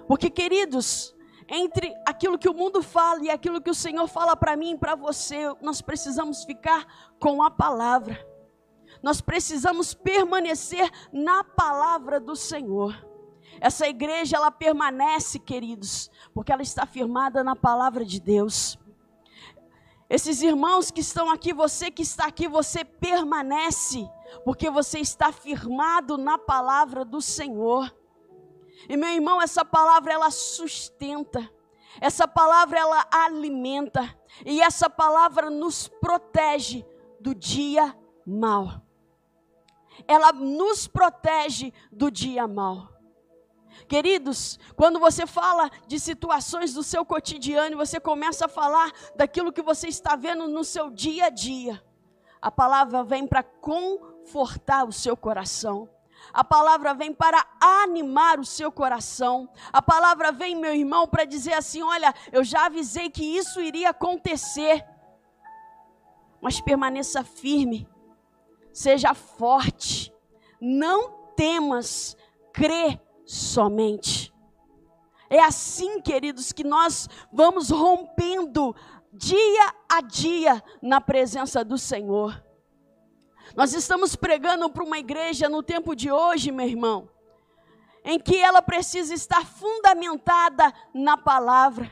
Porque, 0.08 0.32
queridos, 0.32 1.16
entre 1.48 1.94
aquilo 2.08 2.40
que 2.40 2.50
o 2.50 2.56
mundo 2.56 2.82
fala 2.82 3.22
e 3.22 3.30
aquilo 3.30 3.62
que 3.62 3.70
o 3.70 3.76
Senhor 3.76 4.08
fala 4.08 4.36
para 4.36 4.58
mim 4.58 4.72
e 4.72 4.80
para 4.80 4.96
você, 4.96 5.56
nós 5.62 5.80
precisamos 5.80 6.44
ficar 6.44 7.14
com 7.20 7.44
a 7.44 7.52
palavra. 7.52 8.18
Nós 9.00 9.22
precisamos 9.22 9.94
permanecer 9.94 10.90
na 11.12 11.44
palavra 11.44 12.20
do 12.20 12.36
Senhor. 12.36 13.13
Essa 13.60 13.88
igreja 13.88 14.38
ela 14.38 14.52
permanece, 14.52 15.40
queridos, 15.40 16.10
porque 16.34 16.52
ela 16.52 16.62
está 16.62 16.86
firmada 16.86 17.44
na 17.44 17.56
palavra 17.56 18.04
de 18.06 18.20
Deus. 18.20 18.78
Esses 20.10 20.42
irmãos 20.42 20.92
que 20.92 21.02
estão 21.02 21.32
aqui, 21.32 21.54
você 21.54 21.90
que 21.90 22.04
está 22.04 22.26
aqui, 22.26 22.48
você 22.48 22.86
permanece, 22.86 24.08
porque 24.46 24.70
você 24.70 25.00
está 25.00 25.32
firmado 25.32 26.18
na 26.18 26.38
palavra 26.38 27.04
do 27.04 27.22
Senhor. 27.22 27.92
E 28.88 28.98
meu 28.98 29.10
irmão, 29.10 29.42
essa 29.42 29.64
palavra 29.66 30.14
ela 30.14 30.30
sustenta. 30.30 31.50
Essa 32.02 32.28
palavra 32.28 32.80
ela 32.80 33.08
alimenta 33.12 34.16
e 34.46 34.62
essa 34.62 34.90
palavra 34.90 35.50
nos 35.50 35.88
protege 35.88 36.86
do 37.20 37.36
dia 37.36 37.96
mal. 38.26 38.82
Ela 40.08 40.32
nos 40.34 40.88
protege 40.88 41.72
do 41.92 42.10
dia 42.10 42.48
mal. 42.48 42.93
Queridos, 43.88 44.60
quando 44.76 45.00
você 45.00 45.26
fala 45.26 45.70
de 45.88 46.00
situações 46.00 46.74
do 46.74 46.84
seu 46.84 47.06
cotidiano, 47.06 47.78
você 47.78 48.00
começa 48.00 48.46
a 48.46 48.50
falar 48.50 48.92
daquilo 49.16 49.52
que 49.52 49.62
você 49.62 49.88
está 49.88 50.16
vendo 50.16 50.48
no 50.48 50.64
seu 50.64 50.90
dia 50.90 51.26
a 51.26 51.30
dia. 51.30 51.84
A 52.42 52.52
palavra 52.52 53.04
vem 53.04 53.26
para 53.26 53.44
confortar 53.44 54.86
o 54.86 54.92
seu 54.92 55.16
coração. 55.16 55.90
A 56.32 56.44
palavra 56.44 56.94
vem 56.94 57.14
para 57.14 57.46
animar 57.60 58.40
o 58.40 58.46
seu 58.46 58.72
coração. 58.72 59.50
A 59.72 59.82
palavra 59.82 60.32
vem, 60.32 60.56
meu 60.56 60.74
irmão, 60.74 61.08
para 61.08 61.26
dizer 61.26 61.54
assim: 61.54 61.82
olha, 61.82 62.14
eu 62.32 62.44
já 62.44 62.66
avisei 62.66 63.10
que 63.10 63.24
isso 63.24 63.62
iria 63.62 63.90
acontecer. 63.90 64.86
Mas 66.42 66.60
permaneça 66.60 67.24
firme, 67.24 67.88
seja 68.74 69.14
forte, 69.14 70.14
não 70.60 71.12
temas, 71.36 72.18
crê 72.52 73.00
somente. 73.34 74.32
É 75.30 75.40
assim, 75.40 76.00
queridos, 76.00 76.52
que 76.52 76.64
nós 76.64 77.10
vamos 77.32 77.70
rompendo 77.72 78.76
dia 79.12 79.74
a 79.90 80.02
dia 80.02 80.64
na 80.82 81.02
presença 81.02 81.64
do 81.64 81.78
Senhor. 81.78 82.44
Nós 83.56 83.74
estamos 83.74 84.16
pregando 84.16 84.70
para 84.70 84.84
uma 84.84 85.00
igreja 85.00 85.50
no 85.50 85.64
tempo 85.64 85.96
de 85.96 86.12
hoje, 86.12 86.52
meu 86.52 86.68
irmão, 86.68 87.10
em 88.04 88.20
que 88.20 88.38
ela 88.38 88.62
precisa 88.62 89.14
estar 89.14 89.46
fundamentada 89.46 90.72
na 90.94 91.18
palavra 91.18 91.90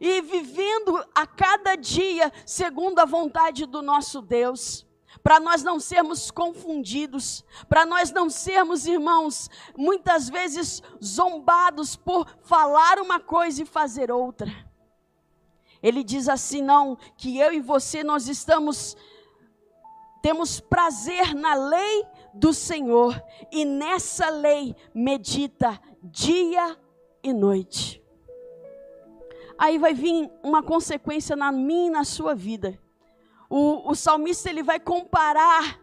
e 0.00 0.20
vivendo 0.20 1.04
a 1.14 1.26
cada 1.26 1.74
dia 1.74 2.32
segundo 2.44 3.00
a 3.00 3.04
vontade 3.04 3.66
do 3.66 3.82
nosso 3.82 4.22
Deus. 4.22 4.85
Para 5.26 5.40
nós 5.40 5.64
não 5.64 5.80
sermos 5.80 6.30
confundidos, 6.30 7.44
para 7.68 7.84
nós 7.84 8.12
não 8.12 8.30
sermos, 8.30 8.86
irmãos, 8.86 9.50
muitas 9.76 10.28
vezes 10.28 10.80
zombados 11.04 11.96
por 11.96 12.28
falar 12.42 13.00
uma 13.00 13.18
coisa 13.18 13.60
e 13.60 13.66
fazer 13.66 14.12
outra. 14.12 14.48
Ele 15.82 16.04
diz 16.04 16.28
assim: 16.28 16.62
não, 16.62 16.96
que 17.16 17.40
eu 17.40 17.52
e 17.52 17.60
você 17.60 18.04
nós 18.04 18.28
estamos 18.28 18.96
temos 20.22 20.60
prazer 20.60 21.34
na 21.34 21.54
lei 21.54 22.06
do 22.32 22.52
Senhor 22.52 23.20
e 23.50 23.64
nessa 23.64 24.28
lei 24.30 24.76
medita 24.94 25.76
dia 26.04 26.78
e 27.20 27.32
noite. 27.32 28.00
Aí 29.58 29.76
vai 29.76 29.92
vir 29.92 30.30
uma 30.40 30.62
consequência 30.62 31.34
na 31.34 31.50
minha 31.50 31.88
e 31.88 31.90
na 31.90 32.04
sua 32.04 32.32
vida. 32.32 32.78
O, 33.48 33.90
o 33.90 33.94
salmista 33.94 34.50
ele 34.50 34.62
vai 34.62 34.80
comparar 34.80 35.80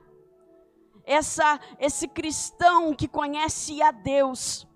essa, 1.06 1.60
esse 1.80 2.08
cristão 2.08 2.94
que 2.94 3.08
conhece 3.08 3.82
a 3.82 3.92
Deus. 3.92 4.68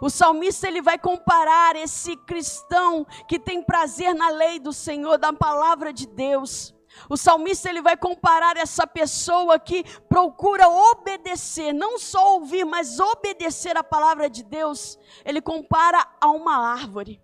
O 0.00 0.10
salmista 0.10 0.66
ele 0.66 0.82
vai 0.82 0.98
comparar 0.98 1.76
esse 1.76 2.16
cristão 2.16 3.06
que 3.28 3.38
tem 3.38 3.62
prazer 3.62 4.14
na 4.14 4.28
lei 4.28 4.58
do 4.58 4.72
Senhor, 4.72 5.16
da 5.16 5.32
palavra 5.32 5.92
de 5.92 6.06
Deus. 6.06 6.74
O 7.08 7.16
salmista 7.16 7.68
ele 7.68 7.82
vai 7.82 7.96
comparar 7.96 8.56
essa 8.56 8.86
pessoa 8.86 9.58
que 9.58 9.84
procura 10.08 10.68
obedecer, 10.68 11.72
não 11.72 11.98
só 11.98 12.34
ouvir, 12.34 12.64
mas 12.64 12.98
obedecer 12.98 13.76
a 13.76 13.84
palavra 13.84 14.30
de 14.30 14.42
Deus. 14.42 14.98
Ele 15.24 15.40
compara 15.40 16.06
a 16.20 16.28
uma 16.30 16.56
árvore. 16.56 17.20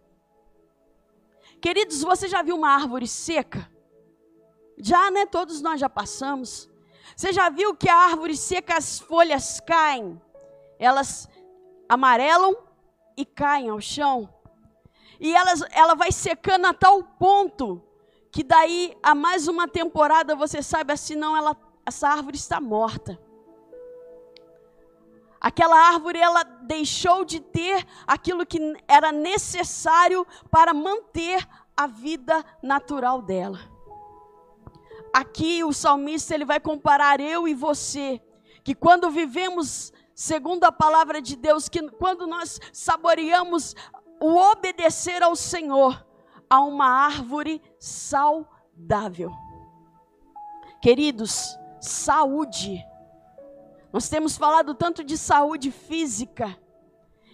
Queridos, 1.60 2.02
você 2.02 2.28
já 2.28 2.42
viu 2.42 2.56
uma 2.56 2.70
árvore 2.70 3.06
seca? 3.06 3.71
Já, 4.82 5.12
né? 5.12 5.24
Todos 5.26 5.62
nós 5.62 5.78
já 5.78 5.88
passamos. 5.88 6.68
Você 7.16 7.32
já 7.32 7.48
viu 7.48 7.74
que 7.74 7.88
a 7.88 7.96
árvore 7.96 8.36
seca, 8.36 8.76
as 8.76 8.98
folhas 8.98 9.60
caem? 9.60 10.20
Elas 10.76 11.28
amarelam 11.88 12.56
e 13.16 13.24
caem 13.24 13.68
ao 13.68 13.80
chão. 13.80 14.28
E 15.20 15.32
elas, 15.32 15.62
ela 15.70 15.94
vai 15.94 16.10
secando 16.10 16.66
a 16.66 16.74
tal 16.74 17.04
ponto 17.04 17.80
que 18.32 18.42
daí 18.42 18.96
a 19.00 19.14
mais 19.14 19.46
uma 19.46 19.68
temporada 19.68 20.34
você 20.34 20.60
sabe, 20.60 20.96
senão 20.96 21.36
ela, 21.36 21.56
essa 21.86 22.08
árvore 22.08 22.36
está 22.36 22.60
morta. 22.60 23.16
Aquela 25.40 25.76
árvore 25.76 26.18
ela 26.18 26.42
deixou 26.42 27.24
de 27.24 27.38
ter 27.38 27.86
aquilo 28.04 28.44
que 28.44 28.58
era 28.88 29.12
necessário 29.12 30.26
para 30.50 30.74
manter 30.74 31.46
a 31.76 31.86
vida 31.86 32.44
natural 32.60 33.22
dela. 33.22 33.71
Aqui 35.12 35.62
o 35.62 35.72
salmista 35.72 36.34
ele 36.34 36.44
vai 36.44 36.58
comparar 36.58 37.20
eu 37.20 37.46
e 37.46 37.54
você, 37.54 38.20
que 38.64 38.74
quando 38.74 39.10
vivemos 39.10 39.92
segundo 40.14 40.64
a 40.64 40.72
palavra 40.72 41.20
de 41.20 41.36
Deus, 41.36 41.68
que 41.68 41.88
quando 41.90 42.26
nós 42.26 42.60
saboreamos 42.72 43.74
o 44.20 44.36
obedecer 44.36 45.22
ao 45.22 45.34
Senhor, 45.34 46.06
a 46.48 46.60
uma 46.60 46.86
árvore 46.86 47.62
saudável. 47.78 49.32
Queridos, 50.80 51.58
saúde 51.80 52.84
nós 53.92 54.08
temos 54.08 54.38
falado 54.38 54.74
tanto 54.74 55.04
de 55.04 55.18
saúde 55.18 55.70
física 55.70 56.58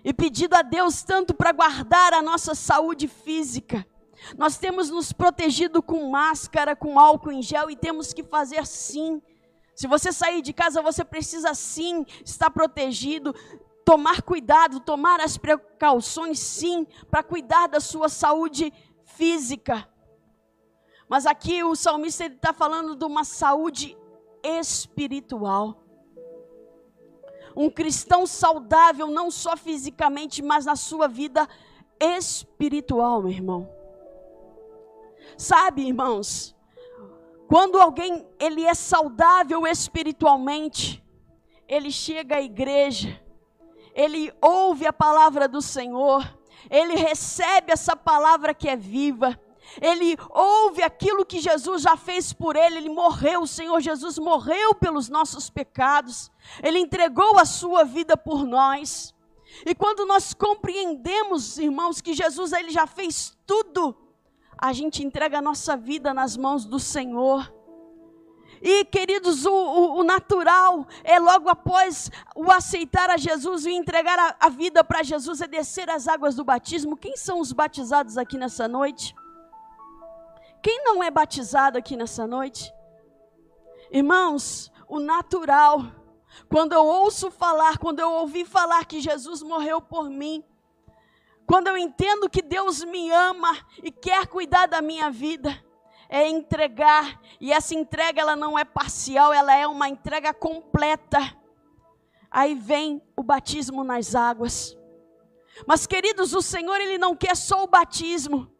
e 0.04 0.12
pedido 0.12 0.54
a 0.54 0.62
Deus 0.62 1.02
tanto 1.02 1.32
para 1.32 1.52
guardar 1.52 2.12
a 2.12 2.20
nossa 2.20 2.54
saúde 2.54 3.06
física. 3.06 3.86
Nós 4.36 4.58
temos 4.58 4.90
nos 4.90 5.12
protegido 5.12 5.82
com 5.82 6.10
máscara, 6.10 6.74
com 6.74 6.98
álcool 6.98 7.32
em 7.32 7.42
gel 7.42 7.70
e 7.70 7.76
temos 7.76 8.12
que 8.12 8.22
fazer 8.22 8.66
sim. 8.66 9.22
Se 9.74 9.86
você 9.86 10.12
sair 10.12 10.42
de 10.42 10.52
casa, 10.52 10.82
você 10.82 11.04
precisa 11.04 11.54
sim 11.54 12.04
estar 12.24 12.50
protegido, 12.50 13.34
tomar 13.84 14.22
cuidado, 14.22 14.80
tomar 14.80 15.20
as 15.20 15.38
precauções 15.38 16.38
sim, 16.38 16.86
para 17.10 17.22
cuidar 17.22 17.68
da 17.68 17.80
sua 17.80 18.08
saúde 18.08 18.72
física. 19.04 19.88
Mas 21.08 21.26
aqui 21.26 21.62
o 21.62 21.74
salmista 21.74 22.26
está 22.26 22.52
falando 22.52 22.94
de 22.94 23.04
uma 23.04 23.24
saúde 23.24 23.96
espiritual. 24.42 25.84
Um 27.56 27.70
cristão 27.70 28.26
saudável, 28.26 29.06
não 29.06 29.30
só 29.30 29.56
fisicamente, 29.56 30.42
mas 30.42 30.66
na 30.66 30.76
sua 30.76 31.08
vida 31.08 31.48
espiritual, 31.98 33.22
meu 33.22 33.32
irmão. 33.32 33.77
Sabe, 35.36 35.86
irmãos, 35.86 36.56
quando 37.48 37.80
alguém 37.80 38.26
ele 38.38 38.64
é 38.64 38.74
saudável 38.74 39.66
espiritualmente, 39.66 41.02
ele 41.66 41.90
chega 41.90 42.36
à 42.36 42.42
igreja, 42.42 43.20
ele 43.94 44.32
ouve 44.40 44.86
a 44.86 44.92
palavra 44.92 45.48
do 45.48 45.62
Senhor, 45.62 46.38
ele 46.70 46.94
recebe 46.94 47.72
essa 47.72 47.96
palavra 47.96 48.52
que 48.52 48.68
é 48.68 48.76
viva, 48.76 49.38
ele 49.80 50.16
ouve 50.30 50.82
aquilo 50.82 51.24
que 51.24 51.40
Jesus 51.40 51.82
já 51.82 51.96
fez 51.96 52.32
por 52.32 52.56
ele, 52.56 52.78
ele 52.78 52.88
morreu, 52.88 53.42
o 53.42 53.46
Senhor 53.46 53.80
Jesus 53.80 54.18
morreu 54.18 54.74
pelos 54.74 55.08
nossos 55.08 55.50
pecados, 55.50 56.30
ele 56.62 56.78
entregou 56.78 57.38
a 57.38 57.44
sua 57.44 57.84
vida 57.84 58.16
por 58.16 58.44
nós. 58.44 59.14
E 59.64 59.74
quando 59.74 60.06
nós 60.06 60.34
compreendemos, 60.34 61.58
irmãos, 61.58 62.00
que 62.00 62.14
Jesus 62.14 62.52
ele 62.52 62.70
já 62.70 62.86
fez 62.86 63.36
tudo, 63.46 63.96
a 64.58 64.72
gente 64.72 65.04
entrega 65.04 65.38
a 65.38 65.42
nossa 65.42 65.76
vida 65.76 66.12
nas 66.12 66.36
mãos 66.36 66.64
do 66.64 66.80
Senhor. 66.80 67.52
E, 68.60 68.84
queridos, 68.86 69.46
o, 69.46 69.52
o, 69.52 69.98
o, 70.00 70.02
natural 70.02 70.84
é 71.04 71.16
logo 71.20 71.48
após 71.48 72.10
o 72.34 72.50
aceitar 72.50 73.08
a 73.08 73.16
Jesus 73.16 73.66
e 73.66 73.70
entregar 73.70 74.18
a, 74.18 74.36
a 74.40 74.48
vida 74.48 74.82
para 74.82 75.04
Jesus, 75.04 75.40
é 75.40 75.46
descer 75.46 75.88
as 75.88 76.08
águas 76.08 76.34
do 76.34 76.44
batismo. 76.44 76.96
Quem 76.96 77.16
são 77.16 77.38
os 77.38 77.52
batizados 77.52 78.18
aqui 78.18 78.36
nessa 78.36 78.66
noite? 78.66 79.14
Quem 80.60 80.82
não 80.82 81.04
é 81.04 81.10
batizado 81.10 81.78
aqui 81.78 81.96
nessa 81.96 82.26
noite? 82.26 82.74
Irmãos, 83.92 84.72
o 84.88 84.98
natural, 84.98 85.84
quando 86.48 86.72
eu 86.72 86.84
ouço 86.84 87.30
falar, 87.30 87.78
quando 87.78 88.00
eu 88.00 88.10
ouvi 88.10 88.44
falar 88.44 88.84
que 88.86 89.00
Jesus 89.00 89.40
morreu 89.40 89.80
por 89.80 90.10
mim, 90.10 90.44
quando 91.48 91.66
eu 91.68 91.76
entendo 91.76 92.28
que 92.28 92.42
Deus 92.42 92.84
me 92.84 93.10
ama 93.10 93.56
e 93.82 93.90
quer 93.90 94.26
cuidar 94.26 94.66
da 94.66 94.82
minha 94.82 95.10
vida, 95.10 95.64
é 96.08 96.28
entregar, 96.28 97.20
e 97.40 97.52
essa 97.52 97.74
entrega 97.74 98.20
ela 98.20 98.36
não 98.36 98.58
é 98.58 98.64
parcial, 98.64 99.32
ela 99.32 99.54
é 99.54 99.66
uma 99.66 99.88
entrega 99.88 100.32
completa. 100.32 101.18
Aí 102.30 102.54
vem 102.54 103.02
o 103.16 103.22
batismo 103.22 103.82
nas 103.82 104.14
águas. 104.14 104.76
Mas 105.66 105.86
queridos, 105.86 106.34
o 106.34 106.42
Senhor 106.42 106.80
ele 106.80 106.98
não 106.98 107.16
quer 107.16 107.34
só 107.34 107.64
o 107.64 107.66
batismo 107.66 108.56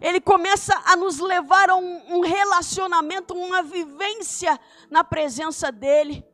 ele 0.00 0.20
começa 0.20 0.80
a 0.86 0.96
nos 0.96 1.18
levar 1.18 1.68
a 1.68 1.76
um, 1.76 2.16
um 2.16 2.20
relacionamento, 2.20 3.34
uma 3.34 3.62
vivência 3.62 4.58
na 4.90 5.04
presença 5.04 5.70
dele. 5.70 6.24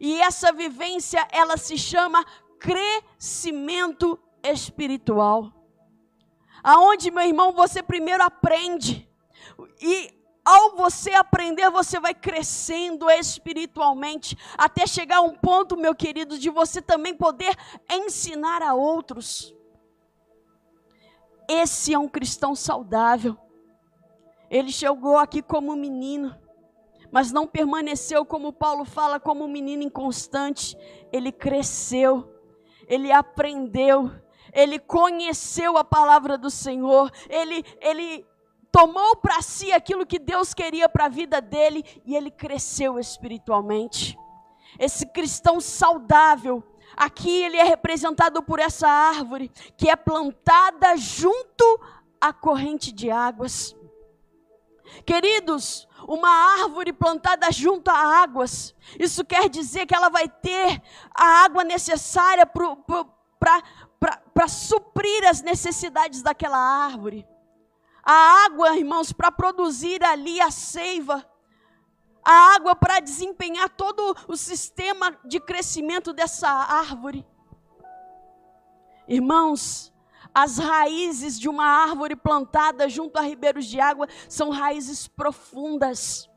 E 0.00 0.20
essa 0.20 0.52
vivência, 0.52 1.26
ela 1.30 1.56
se 1.56 1.78
chama 1.78 2.24
crescimento 2.58 4.18
espiritual. 4.50 5.52
Aonde, 6.62 7.10
meu 7.10 7.24
irmão, 7.24 7.52
você 7.52 7.82
primeiro 7.82 8.22
aprende. 8.22 9.08
E 9.80 10.18
ao 10.44 10.76
você 10.76 11.10
aprender, 11.10 11.68
você 11.70 12.00
vai 12.00 12.14
crescendo 12.14 13.10
espiritualmente, 13.10 14.36
até 14.56 14.86
chegar 14.86 15.18
a 15.18 15.20
um 15.20 15.34
ponto, 15.34 15.76
meu 15.76 15.94
querido, 15.94 16.38
de 16.38 16.48
você 16.48 16.80
também 16.80 17.14
poder 17.14 17.54
ensinar 17.90 18.62
a 18.62 18.74
outros. 18.74 19.54
Esse 21.46 21.92
é 21.92 21.98
um 21.98 22.08
cristão 22.08 22.54
saudável. 22.54 23.36
Ele 24.50 24.72
chegou 24.72 25.18
aqui 25.18 25.42
como 25.42 25.76
menino, 25.76 26.34
mas 27.12 27.30
não 27.30 27.46
permaneceu, 27.46 28.24
como 28.24 28.52
Paulo 28.52 28.84
fala, 28.86 29.20
como 29.20 29.44
um 29.44 29.48
menino 29.48 29.82
inconstante. 29.82 30.76
Ele 31.12 31.30
cresceu, 31.30 32.26
ele 32.86 33.12
aprendeu, 33.12 34.10
ele 34.52 34.78
conheceu 34.78 35.76
a 35.76 35.84
palavra 35.84 36.38
do 36.38 36.50
Senhor, 36.50 37.10
ele, 37.28 37.64
ele 37.80 38.26
tomou 38.70 39.16
para 39.16 39.40
si 39.42 39.72
aquilo 39.72 40.06
que 40.06 40.18
Deus 40.18 40.54
queria 40.54 40.88
para 40.88 41.06
a 41.06 41.08
vida 41.10 41.40
dele 41.40 41.84
e 42.04 42.14
ele 42.16 42.30
cresceu 42.30 42.98
espiritualmente. 42.98 44.18
Esse 44.78 45.06
cristão 45.06 45.60
saudável, 45.60 46.62
Aqui 46.96 47.42
ele 47.42 47.56
é 47.56 47.62
representado 47.62 48.42
por 48.42 48.58
essa 48.58 48.88
árvore 48.88 49.50
que 49.76 49.88
é 49.88 49.96
plantada 49.96 50.96
junto 50.96 51.80
à 52.20 52.32
corrente 52.32 52.92
de 52.92 53.10
águas. 53.10 53.76
Queridos, 55.04 55.86
uma 56.08 56.28
árvore 56.60 56.92
plantada 56.92 57.52
junto 57.52 57.88
a 57.88 57.94
águas, 57.94 58.74
isso 58.98 59.24
quer 59.24 59.48
dizer 59.48 59.86
que 59.86 59.94
ela 59.94 60.08
vai 60.08 60.28
ter 60.28 60.82
a 61.14 61.44
água 61.44 61.62
necessária 61.62 62.46
para 62.46 63.62
suprir 64.48 65.24
as 65.28 65.42
necessidades 65.42 66.22
daquela 66.22 66.58
árvore. 66.58 67.26
A 68.02 68.44
água, 68.46 68.76
irmãos, 68.76 69.12
para 69.12 69.30
produzir 69.30 70.02
ali 70.02 70.40
a 70.40 70.50
seiva 70.50 71.28
a 72.28 72.54
água 72.54 72.76
para 72.76 73.00
desempenhar 73.00 73.70
todo 73.70 74.14
o 74.28 74.36
sistema 74.36 75.18
de 75.24 75.40
crescimento 75.40 76.12
dessa 76.12 76.46
árvore. 76.46 77.26
Irmãos, 79.08 79.90
as 80.34 80.58
raízes 80.58 81.40
de 81.40 81.48
uma 81.48 81.64
árvore 81.64 82.14
plantada 82.14 82.86
junto 82.86 83.16
a 83.16 83.22
ribeiros 83.22 83.64
de 83.64 83.80
água 83.80 84.06
são 84.28 84.50
raízes 84.50 85.08
profundas. 85.08 86.28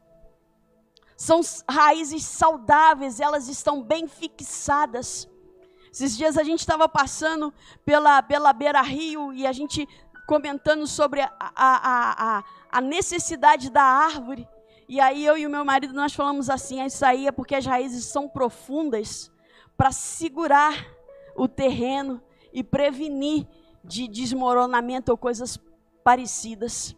São 1.17 1.41
raízes 1.69 2.24
saudáveis, 2.24 3.19
elas 3.19 3.50
estão 3.50 3.84
bem 3.84 4.08
fixadas. 4.08 5.28
Esses 5.91 6.15
dias 6.15 6.38
a 6.38 6.43
gente 6.43 6.60
estava 6.60 6.88
passando 6.88 7.54
pela, 7.84 8.23
pela 8.23 8.54
beira-rio 8.54 9.34
e 9.34 9.45
a 9.45 9.51
gente 9.51 9.88
comentando 10.25 10.88
sobre 10.88 11.19
a, 11.19 11.32
a, 11.38 12.38
a, 12.38 12.43
a 12.71 12.82
necessidade 12.82 13.69
da 13.69 13.84
árvore. 13.84 14.47
E 14.88 15.01
aí 15.01 15.25
eu 15.25 15.38
e 15.38 15.45
o 15.45 15.49
meu 15.49 15.65
marido 15.65 15.93
nós 15.93 16.13
falamos 16.13 16.49
assim, 16.49 16.82
isso 16.86 17.06
aí 17.06 17.27
é 17.27 17.32
porque 17.32 17.56
as 17.56 17.65
raízes 17.65 18.06
são 18.06 18.30
profundas 18.30 19.30
para 19.75 19.91
segurar 19.91 20.86
o 21.36 21.47
terreno 21.47 22.21
e 22.54 22.63
prevenir 22.63 23.45
de 23.84 24.08
desmoronamento 24.08 25.12
ou 25.12 25.17
coisas 25.17 25.60
parecidas. 26.04 26.95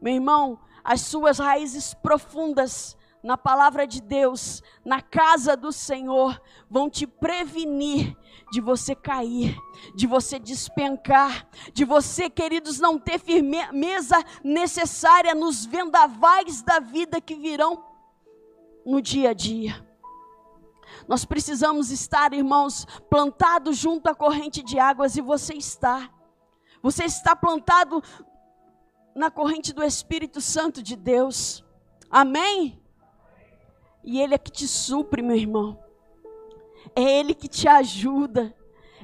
Meu 0.00 0.14
irmão, 0.14 0.58
as 0.82 1.02
suas 1.02 1.38
raízes 1.38 1.92
profundas 1.92 2.96
na 3.22 3.36
palavra 3.36 3.86
de 3.86 4.00
Deus, 4.00 4.62
na 4.84 5.02
casa 5.02 5.56
do 5.56 5.72
Senhor, 5.72 6.40
vão 6.70 6.88
te 6.88 7.06
prevenir 7.06 8.16
de 8.50 8.60
você 8.60 8.94
cair, 8.94 9.56
de 9.94 10.06
você 10.06 10.38
despencar, 10.38 11.48
de 11.72 11.84
você, 11.84 12.28
queridos, 12.28 12.80
não 12.80 12.98
ter 12.98 13.18
firmeza 13.18 14.16
necessária 14.42 15.34
nos 15.34 15.64
vendavais 15.64 16.62
da 16.62 16.80
vida 16.80 17.20
que 17.20 17.34
virão 17.34 17.84
no 18.84 19.00
dia 19.00 19.30
a 19.30 19.32
dia. 19.32 19.86
Nós 21.06 21.24
precisamos 21.24 21.90
estar, 21.90 22.32
irmãos, 22.32 22.86
plantados 23.08 23.76
junto 23.76 24.08
à 24.08 24.14
corrente 24.14 24.62
de 24.62 24.78
águas 24.78 25.16
e 25.16 25.20
você 25.20 25.54
está. 25.54 26.10
Você 26.82 27.04
está 27.04 27.36
plantado 27.36 28.02
na 29.14 29.30
corrente 29.30 29.72
do 29.72 29.82
Espírito 29.82 30.40
Santo 30.40 30.82
de 30.82 30.96
Deus. 30.96 31.64
Amém? 32.10 32.80
E 34.02 34.20
Ele 34.20 34.34
é 34.34 34.38
que 34.38 34.50
te 34.50 34.66
supre, 34.66 35.22
meu 35.22 35.36
irmão. 35.36 35.78
É 36.94 37.02
Ele 37.02 37.34
que 37.34 37.48
te 37.48 37.68
ajuda. 37.68 38.54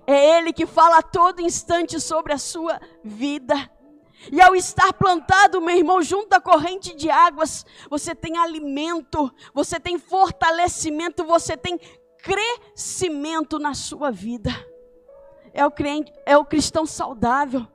É 0.07 0.39
Ele 0.39 0.53
que 0.53 0.67
fala 0.67 0.99
a 0.99 1.03
todo 1.03 1.41
instante 1.41 2.01
sobre 2.01 2.33
a 2.33 2.39
sua 2.39 2.81
vida. 3.03 3.71
E 4.33 4.41
ao 4.41 4.57
estar 4.57 4.93
plantado, 4.93 5.61
meu 5.61 5.77
irmão, 5.77 6.03
junto 6.03 6.33
à 6.33 6.41
corrente 6.41 6.95
de 6.97 7.11
águas, 7.11 7.65
você 7.89 8.15
tem 8.15 8.37
alimento, 8.37 9.33
você 9.55 9.79
tem 9.79 9.99
fortalecimento, 9.99 11.25
você 11.25 11.57
tem 11.57 11.79
crescimento 12.19 13.59
na 13.59 13.75
sua 13.75 14.11
vida. 14.11 14.51
É 15.53 15.65
o, 15.65 15.71
crente, 15.71 16.13
é 16.25 16.37
o 16.37 16.45
cristão 16.45 16.85
saudável. 16.85 17.67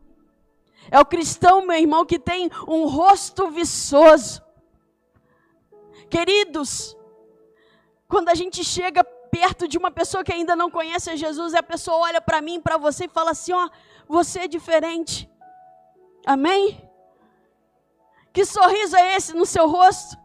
É 0.89 0.99
o 0.99 1.05
cristão, 1.05 1.65
meu 1.65 1.77
irmão, 1.77 2.05
que 2.05 2.19
tem 2.19 2.49
um 2.67 2.85
rosto 2.85 3.49
viçoso. 3.49 4.41
Queridos, 6.09 6.97
quando 8.07 8.29
a 8.29 8.35
gente 8.35 8.63
chega 8.63 9.05
perto 9.31 9.67
de 9.67 9.77
uma 9.77 9.89
pessoa 9.89 10.23
que 10.23 10.33
ainda 10.33 10.55
não 10.55 10.69
conhece 10.69 11.09
a 11.09 11.15
Jesus, 11.15 11.53
e 11.53 11.57
a 11.57 11.63
pessoa 11.63 11.97
olha 11.97 12.21
para 12.21 12.41
mim, 12.41 12.59
para 12.59 12.77
você 12.77 13.05
e 13.05 13.09
fala 13.09 13.31
assim: 13.31 13.53
ó, 13.53 13.69
você 14.07 14.41
é 14.41 14.47
diferente. 14.47 15.29
Amém? 16.25 16.87
Que 18.33 18.45
sorriso 18.45 18.95
é 18.95 19.15
esse 19.15 19.33
no 19.33 19.45
seu 19.45 19.67
rosto? 19.67 20.17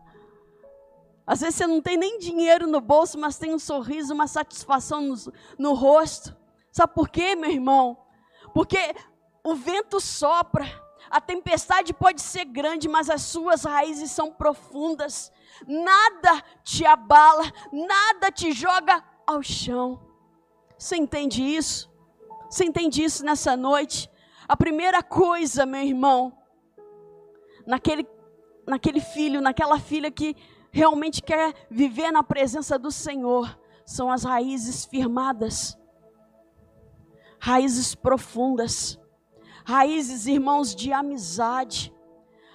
Às 1.26 1.40
vezes 1.40 1.56
você 1.56 1.66
não 1.66 1.80
tem 1.80 1.96
nem 1.96 2.18
dinheiro 2.18 2.66
no 2.66 2.80
bolso, 2.80 3.18
mas 3.18 3.38
tem 3.38 3.52
um 3.54 3.58
sorriso, 3.58 4.14
uma 4.14 4.28
satisfação 4.28 5.00
no, 5.00 5.14
no 5.58 5.72
rosto. 5.72 6.36
Sabe 6.70 6.94
por 6.94 7.08
quê, 7.08 7.34
meu 7.34 7.50
irmão? 7.50 7.98
Porque 8.54 8.94
o 9.42 9.54
vento 9.54 10.00
sopra, 10.00 10.64
a 11.10 11.20
tempestade 11.20 11.92
pode 11.92 12.20
ser 12.22 12.44
grande, 12.44 12.88
mas 12.88 13.10
as 13.10 13.22
suas 13.22 13.64
raízes 13.64 14.10
são 14.10 14.30
profundas. 14.30 15.32
Nada 15.66 16.42
te 16.64 16.84
abala, 16.84 17.44
nada 17.72 18.30
te 18.30 18.52
joga 18.52 19.02
ao 19.26 19.42
chão. 19.42 20.00
Você 20.78 20.96
entende 20.96 21.42
isso? 21.42 21.90
Você 22.50 22.64
entende 22.64 23.02
isso 23.02 23.24
nessa 23.24 23.56
noite? 23.56 24.10
A 24.48 24.56
primeira 24.56 25.02
coisa, 25.02 25.66
meu 25.66 25.82
irmão, 25.82 26.36
naquele, 27.66 28.06
naquele 28.66 29.00
filho, 29.00 29.40
naquela 29.40 29.78
filha 29.78 30.10
que 30.10 30.36
realmente 30.70 31.22
quer 31.22 31.54
viver 31.70 32.10
na 32.10 32.22
presença 32.22 32.78
do 32.78 32.90
Senhor, 32.90 33.58
são 33.84 34.10
as 34.10 34.24
raízes 34.24 34.84
firmadas, 34.84 35.76
raízes 37.38 37.94
profundas, 37.94 38.98
raízes, 39.64 40.26
irmãos, 40.26 40.74
de 40.74 40.92
amizade, 40.92 41.92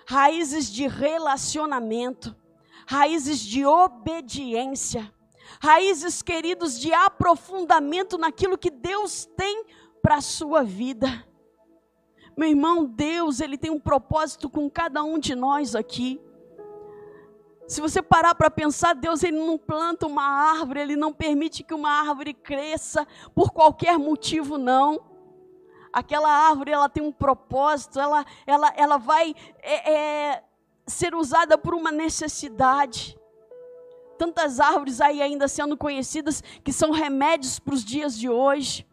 raízes 0.05 0.71
de 0.71 0.87
relacionamento, 0.87 2.35
raízes 2.91 3.39
de 3.39 3.65
obediência, 3.65 5.09
raízes, 5.61 6.21
queridos, 6.21 6.77
de 6.77 6.93
aprofundamento 6.93 8.17
naquilo 8.17 8.57
que 8.57 8.69
Deus 8.69 9.25
tem 9.37 9.65
para 10.01 10.15
a 10.15 10.21
sua 10.21 10.61
vida. 10.61 11.25
Meu 12.35 12.49
irmão, 12.49 12.83
Deus, 12.83 13.39
Ele 13.39 13.57
tem 13.57 13.71
um 13.71 13.79
propósito 13.79 14.49
com 14.49 14.69
cada 14.69 15.01
um 15.03 15.17
de 15.17 15.35
nós 15.35 15.73
aqui. 15.73 16.19
Se 17.65 17.79
você 17.79 18.01
parar 18.01 18.35
para 18.35 18.51
pensar, 18.51 18.93
Deus 18.93 19.23
ele 19.23 19.39
não 19.39 19.57
planta 19.57 20.05
uma 20.05 20.25
árvore, 20.25 20.81
Ele 20.81 20.97
não 20.97 21.13
permite 21.13 21.63
que 21.63 21.73
uma 21.73 21.89
árvore 21.89 22.33
cresça 22.33 23.07
por 23.33 23.51
qualquer 23.51 23.97
motivo, 23.97 24.57
não. 24.57 24.99
Aquela 25.93 26.29
árvore, 26.29 26.71
ela 26.71 26.89
tem 26.89 27.01
um 27.01 27.11
propósito, 27.11 28.01
ela, 28.01 28.25
ela, 28.45 28.73
ela 28.75 28.97
vai 28.97 29.33
é, 29.61 29.93
é, 29.93 30.43
ser 30.91 31.15
usada 31.15 31.57
por 31.57 31.73
uma 31.73 31.91
necessidade. 31.91 33.17
Tantas 34.17 34.59
árvores 34.59 35.01
aí 35.01 35.21
ainda 35.21 35.47
sendo 35.47 35.75
conhecidas 35.75 36.43
que 36.63 36.71
são 36.71 36.91
remédios 36.91 37.57
para 37.57 37.73
os 37.73 37.83
dias 37.83 38.17
de 38.17 38.29
hoje 38.29 38.85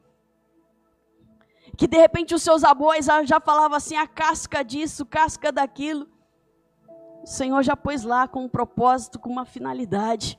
que 1.78 1.86
de 1.86 1.96
repente 1.96 2.34
os 2.34 2.42
seus 2.42 2.64
avós 2.64 3.06
já 3.24 3.40
falavam 3.40 3.76
assim, 3.76 3.96
a 3.96 4.04
casca 4.04 4.64
disso, 4.64 5.06
casca 5.06 5.52
daquilo. 5.52 6.08
O 7.22 7.26
Senhor 7.26 7.62
já 7.62 7.76
pôs 7.76 8.02
lá 8.02 8.26
com 8.26 8.44
um 8.44 8.48
propósito, 8.48 9.16
com 9.16 9.30
uma 9.30 9.44
finalidade. 9.44 10.36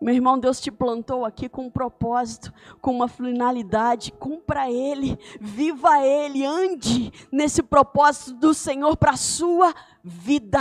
Meu 0.00 0.14
irmão, 0.14 0.38
Deus 0.38 0.60
te 0.60 0.70
plantou 0.70 1.24
aqui 1.24 1.48
com 1.48 1.66
um 1.66 1.70
propósito, 1.70 2.52
com 2.80 2.92
uma 2.92 3.08
finalidade. 3.08 4.12
Cumpra 4.12 4.70
Ele, 4.70 5.18
viva 5.40 5.98
Ele, 5.98 6.44
ande 6.44 7.12
nesse 7.32 7.62
propósito 7.62 8.34
do 8.34 8.54
Senhor 8.54 8.96
para 8.96 9.12
a 9.12 9.16
sua 9.16 9.74
vida. 10.02 10.60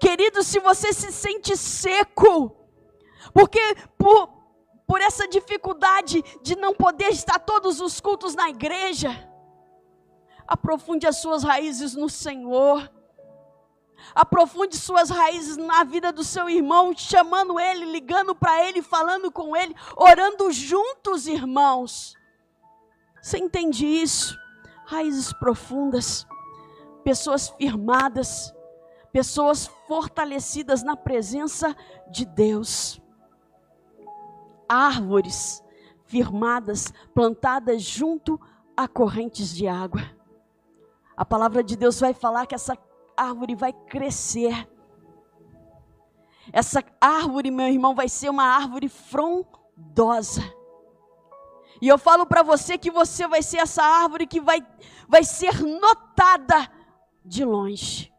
Querido, 0.00 0.42
se 0.42 0.58
você 0.58 0.92
se 0.92 1.12
sente 1.12 1.54
seco, 1.56 2.56
porque 3.32 3.60
por, 3.98 4.30
por 4.86 5.00
essa 5.00 5.28
dificuldade 5.28 6.22
de 6.42 6.56
não 6.56 6.74
poder 6.74 7.08
estar 7.08 7.38
todos 7.38 7.80
os 7.80 8.00
cultos 8.00 8.34
na 8.34 8.48
igreja. 8.48 9.30
Aprofunde 10.46 11.06
as 11.06 11.18
suas 11.18 11.42
raízes 11.42 11.94
no 11.94 12.08
Senhor. 12.08 12.90
Aprofunde 14.14 14.76
suas 14.76 15.10
raízes 15.10 15.56
na 15.56 15.84
vida 15.84 16.12
do 16.12 16.24
seu 16.24 16.48
irmão, 16.48 16.92
chamando 16.96 17.58
ele, 17.58 17.84
ligando 17.86 18.34
para 18.34 18.64
ele, 18.66 18.82
falando 18.82 19.30
com 19.30 19.56
ele, 19.56 19.74
orando 19.96 20.50
juntos, 20.52 21.26
irmãos. 21.26 22.14
Você 23.20 23.38
entende 23.38 23.86
isso? 23.86 24.38
Raízes 24.86 25.32
profundas, 25.32 26.26
pessoas 27.02 27.48
firmadas, 27.48 28.54
pessoas 29.12 29.66
fortalecidas 29.86 30.82
na 30.82 30.96
presença 30.96 31.76
de 32.10 32.24
Deus 32.24 33.00
árvores 34.68 35.62
firmadas, 36.04 36.92
plantadas 37.14 37.82
junto 37.82 38.40
a 38.76 38.86
correntes 38.86 39.54
de 39.54 39.66
água. 39.66 40.02
A 41.16 41.24
palavra 41.24 41.62
de 41.64 41.76
Deus 41.76 41.98
vai 41.98 42.12
falar 42.12 42.46
que 42.46 42.54
essa 42.54 42.76
árvore 43.16 43.54
vai 43.54 43.72
crescer. 43.72 44.68
Essa 46.52 46.84
árvore, 47.00 47.50
meu 47.50 47.66
irmão, 47.66 47.94
vai 47.94 48.08
ser 48.08 48.28
uma 48.28 48.44
árvore 48.44 48.88
frondosa. 48.88 50.42
E 51.80 51.88
eu 51.88 51.98
falo 51.98 52.26
para 52.26 52.42
você 52.42 52.78
que 52.78 52.90
você 52.90 53.26
vai 53.26 53.42
ser 53.42 53.58
essa 53.58 53.82
árvore 53.82 54.26
que 54.26 54.40
vai, 54.40 54.64
vai 55.08 55.24
ser 55.24 55.62
notada 55.62 56.70
de 57.24 57.44
longe. 57.44 58.12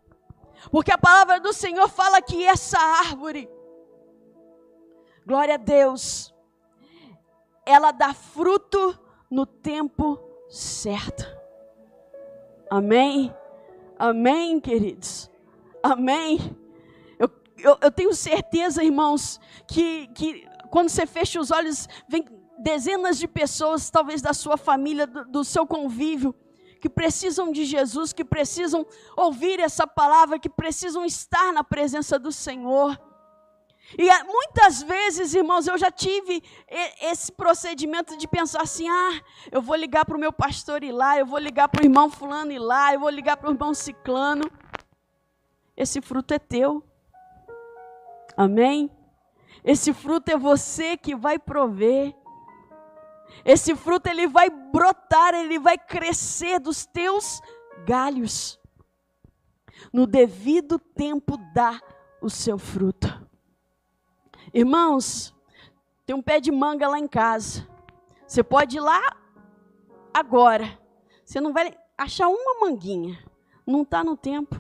Porque 0.72 0.92
a 0.92 0.98
palavra 0.98 1.40
do 1.40 1.54
Senhor 1.54 1.88
fala 1.88 2.22
que 2.22 2.44
essa 2.44 2.78
árvore, 2.78 3.50
glória 5.26 5.56
a 5.56 5.58
Deus, 5.58 6.34
ela 7.66 7.92
dá 7.92 8.14
fruto 8.14 8.98
no 9.30 9.46
tempo 9.46 10.20
certo. 10.50 11.26
Amém? 12.70 13.34
Amém, 14.00 14.60
queridos? 14.60 15.30
Amém? 15.82 16.56
Eu, 17.18 17.30
eu, 17.58 17.78
eu 17.82 17.92
tenho 17.92 18.14
certeza, 18.14 18.84
irmãos, 18.84 19.40
que, 19.68 20.08
que 20.08 20.48
quando 20.70 20.90
você 20.90 21.06
fecha 21.06 21.40
os 21.40 21.50
olhos, 21.50 21.88
vem 22.08 22.26
dezenas 22.60 23.18
de 23.18 23.28
pessoas, 23.28 23.90
talvez 23.90 24.22
da 24.22 24.34
sua 24.34 24.58
família, 24.58 25.08
do, 25.08 25.26
do 25.26 25.44
seu 25.44 25.66
convívio, 25.66 26.36
que 26.80 26.90
precisam 26.90 27.52
de 27.52 27.66
Jesus, 27.66 28.14
que 28.14 28.24
precisam 28.24 28.86
ouvir 29.16 29.60
essa 29.60 29.88
palavra, 29.88 30.40
que 30.40 30.50
precisam 30.50 31.04
estar 31.04 31.52
na 31.52 31.64
presença 31.64 32.20
do 32.20 32.32
Senhor. 32.32 33.00
E 33.95 34.10
é, 34.10 34.23
muitas 34.23 34.82
vezes, 34.82 35.34
irmãos, 35.34 35.67
eu 35.67 35.78
já 35.78 35.89
tive 35.89 36.43
esse 37.02 37.32
procedimento 37.32 38.17
de 38.17 38.28
pensar 38.28 38.62
assim: 38.62 38.89
ah, 38.89 39.21
eu 39.52 39.62
vou 39.62 39.76
ligar 39.76 40.04
para 40.06 40.17
o 40.17 40.19
meu 40.19 40.34
pastor 40.34 40.84
ir 40.84 40.91
lá, 40.91 41.17
eu 41.17 41.26
vou 41.26 41.39
ligar 41.39 41.69
para 41.69 41.82
o 41.82 41.86
irmão 41.86 42.10
Fulano 42.10 42.52
ir 42.52 42.60
lá, 42.60 42.93
eu 42.93 43.00
vou 43.00 43.10
ligar 43.10 43.38
para 43.38 43.50
o 43.50 43.54
irmão 43.54 43.73
Ciclano. 43.73 44.52
Esse 45.76 46.02
fruto 46.02 46.34
é 46.34 46.39
teu. 46.39 46.84
Amém? 48.36 48.91
Esse 49.63 49.93
fruto 49.93 50.32
é 50.32 50.38
você 50.38 50.97
que 50.97 51.15
vai 51.15 51.39
prover. 51.39 52.15
Esse 53.45 53.76
fruto 53.76 54.10
ele 54.10 54.28
vai 54.28 54.50
brotar, 54.50 55.34
ele 55.34 55.60
vai 55.60 55.78
crescer 55.78 56.60
dos 56.60 56.86
teus 56.86 57.41
galhos. 57.86 58.60
No 59.93 60.08
devido 60.08 60.80
tempo 60.80 61.38
dá 61.54 61.80
o 62.21 62.30
seu 62.30 62.58
fruto. 62.58 63.27
Irmãos, 64.58 65.36
tem 66.04 66.15
um 66.15 66.22
pé 66.24 66.39
de 66.39 66.52
manga 66.52 66.88
lá 66.88 66.98
em 66.98 67.08
casa. 67.08 67.70
Você 68.26 68.43
pode 68.43 68.78
ir 68.78 68.80
lá 68.80 69.15
agora. 70.12 70.80
Você 71.24 71.39
não 71.39 71.54
vai 71.54 71.78
achar 71.96 72.28
uma 72.28 72.60
manguinha. 72.60 73.24
Não 73.67 73.84
está 73.84 74.04
no 74.04 74.17
tempo. 74.17 74.60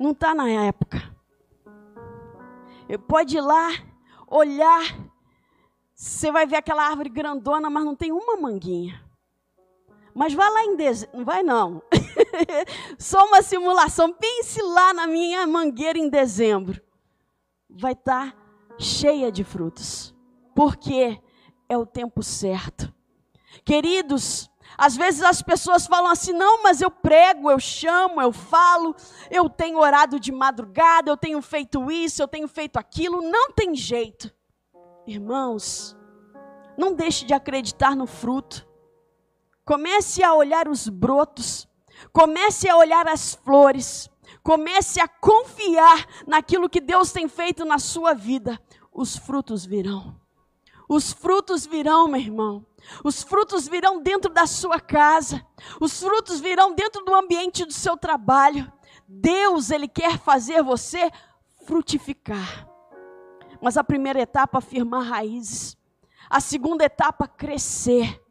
Não 0.00 0.10
está 0.10 0.34
na 0.34 0.50
época. 0.50 1.00
Pode 3.06 3.36
ir 3.36 3.40
lá, 3.40 3.68
olhar, 4.26 4.82
você 5.94 6.32
vai 6.32 6.44
ver 6.44 6.56
aquela 6.56 6.84
árvore 6.84 7.08
grandona, 7.08 7.70
mas 7.70 7.84
não 7.84 7.94
tem 7.94 8.10
uma 8.10 8.36
manguinha. 8.36 9.00
Mas 10.12 10.34
vai 10.34 10.50
lá 10.50 10.64
em 10.64 10.74
dezembro. 10.74 11.18
Não 11.18 11.24
vai, 11.24 11.44
não. 11.44 11.80
Só 12.98 13.24
uma 13.26 13.42
simulação. 13.42 14.12
Pense 14.12 14.60
lá 14.60 14.92
na 14.92 15.06
minha 15.06 15.46
mangueira 15.46 16.00
em 16.00 16.08
dezembro. 16.08 16.82
Vai 17.70 17.92
estar 17.92 18.32
tá 18.32 18.43
cheia 18.78 19.30
de 19.30 19.44
frutos. 19.44 20.14
Porque 20.54 21.20
é 21.68 21.76
o 21.76 21.86
tempo 21.86 22.22
certo. 22.22 22.92
Queridos, 23.64 24.50
às 24.76 24.96
vezes 24.96 25.22
as 25.22 25.42
pessoas 25.42 25.86
falam 25.86 26.10
assim: 26.10 26.32
não, 26.32 26.62
mas 26.62 26.80
eu 26.80 26.90
prego, 26.90 27.50
eu 27.50 27.58
chamo, 27.58 28.20
eu 28.20 28.32
falo, 28.32 28.94
eu 29.30 29.48
tenho 29.48 29.78
orado 29.78 30.18
de 30.18 30.32
madrugada, 30.32 31.10
eu 31.10 31.16
tenho 31.16 31.40
feito 31.40 31.90
isso, 31.90 32.22
eu 32.22 32.28
tenho 32.28 32.48
feito 32.48 32.76
aquilo. 32.76 33.22
Não 33.22 33.52
tem 33.52 33.74
jeito. 33.74 34.32
Irmãos, 35.06 35.96
não 36.76 36.94
deixe 36.94 37.24
de 37.24 37.34
acreditar 37.34 37.94
no 37.94 38.06
fruto. 38.06 38.66
Comece 39.64 40.22
a 40.22 40.34
olhar 40.34 40.68
os 40.68 40.88
brotos, 40.88 41.66
comece 42.12 42.68
a 42.68 42.76
olhar 42.76 43.08
as 43.08 43.34
flores, 43.34 44.10
comece 44.44 45.00
a 45.00 45.08
confiar 45.08 46.06
naquilo 46.26 46.68
que 46.68 46.80
Deus 46.80 47.10
tem 47.10 47.26
feito 47.26 47.64
na 47.64 47.78
sua 47.78 48.12
vida. 48.12 48.60
Os 48.92 49.16
frutos 49.16 49.64
virão. 49.64 50.20
Os 50.86 51.12
frutos 51.12 51.64
virão, 51.64 52.06
meu 52.06 52.20
irmão. 52.20 52.66
Os 53.02 53.22
frutos 53.22 53.66
virão 53.66 54.02
dentro 54.02 54.30
da 54.30 54.46
sua 54.46 54.78
casa. 54.78 55.44
Os 55.80 55.98
frutos 55.98 56.40
virão 56.40 56.74
dentro 56.74 57.02
do 57.02 57.14
ambiente 57.14 57.64
do 57.64 57.72
seu 57.72 57.96
trabalho. 57.96 58.70
Deus, 59.08 59.70
Ele 59.70 59.88
quer 59.88 60.18
fazer 60.18 60.62
você 60.62 61.10
frutificar. 61.66 62.68
Mas 63.62 63.78
a 63.78 63.82
primeira 63.82 64.20
etapa, 64.20 64.60
firmar 64.60 65.04
raízes. 65.04 65.74
A 66.28 66.38
segunda 66.38 66.84
etapa, 66.84 67.26
crescer. 67.26 68.22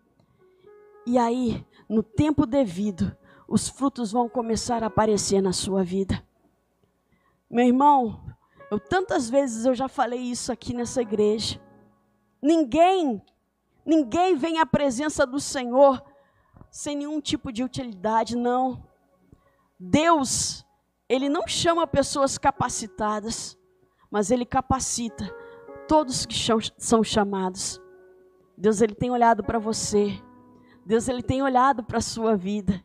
E 1.08 1.18
aí, 1.18 1.66
no 1.90 2.04
tempo 2.04 2.46
devido, 2.46 3.18
os 3.48 3.68
frutos 3.68 4.12
vão 4.12 4.30
começar 4.30 4.84
a 4.84 4.88
aparecer 4.88 5.42
na 5.42 5.54
sua 5.54 5.84
vida. 5.84 6.26
Meu 7.50 7.66
irmão, 7.66 8.24
eu 8.72 8.80
tantas 8.80 9.30
vezes 9.30 9.66
eu 9.66 9.76
já 9.76 9.88
falei 9.88 10.20
isso 10.20 10.52
aqui 10.52 10.74
nessa 10.74 11.02
igreja. 11.02 11.62
Ninguém, 12.42 13.22
ninguém 13.86 14.36
vem 14.36 14.60
à 14.60 14.66
presença 14.66 15.26
do 15.26 15.40
Senhor 15.40 16.04
sem 16.72 16.96
nenhum 16.96 17.22
tipo 17.22 17.52
de 17.52 17.64
utilidade, 17.64 18.36
não. 18.36 18.84
Deus, 19.80 20.66
ele 21.08 21.30
não 21.30 21.48
chama 21.48 21.86
pessoas 21.86 22.38
capacitadas, 22.38 23.56
mas 24.10 24.32
ele 24.32 24.46
capacita 24.46 25.32
todos 25.88 26.26
que 26.26 26.36
são 26.78 27.04
chamados. 27.04 27.80
Deus 28.58 28.82
ele 28.82 28.96
tem 28.96 29.12
olhado 29.12 29.44
para 29.44 29.60
você. 29.60 30.20
Deus 30.86 31.08
ele 31.08 31.22
tem 31.22 31.44
olhado 31.44 31.84
para 31.84 32.00
a 32.00 32.02
sua 32.02 32.36
vida. 32.36 32.84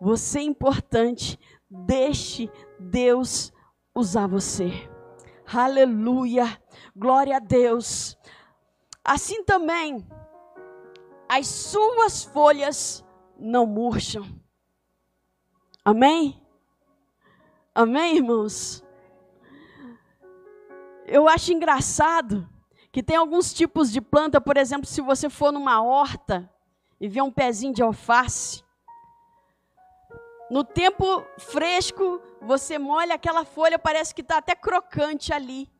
Você 0.00 0.40
é 0.40 0.42
importante. 0.42 1.38
Deixe 1.70 2.50
Deus 2.78 3.52
usar 3.94 4.26
você. 4.26 4.70
Aleluia. 5.46 6.60
Glória 6.94 7.36
a 7.36 7.40
Deus. 7.40 8.16
Assim 9.04 9.44
também, 9.44 10.06
as 11.28 11.46
suas 11.46 12.24
folhas 12.24 13.04
não 13.38 13.66
murcham. 13.66 14.24
Amém? 15.84 16.42
Amém, 17.74 18.16
irmãos? 18.16 18.84
Eu 21.06 21.28
acho 21.28 21.52
engraçado 21.52 22.48
que 22.90 23.02
tem 23.02 23.16
alguns 23.16 23.52
tipos 23.52 23.92
de 23.92 24.00
planta, 24.00 24.40
por 24.40 24.56
exemplo, 24.56 24.86
se 24.86 25.00
você 25.00 25.30
for 25.30 25.52
numa 25.52 25.82
horta 25.82 26.50
e 27.00 27.06
ver 27.06 27.22
um 27.22 27.30
pezinho 27.30 27.72
de 27.72 27.82
alface, 27.82 28.64
no 30.50 30.64
tempo 30.64 31.24
fresco, 31.38 32.20
você 32.40 32.78
molha 32.78 33.14
aquela 33.14 33.44
folha, 33.44 33.78
parece 33.78 34.14
que 34.14 34.20
está 34.20 34.38
até 34.38 34.54
crocante 34.54 35.32
ali. 35.32 35.70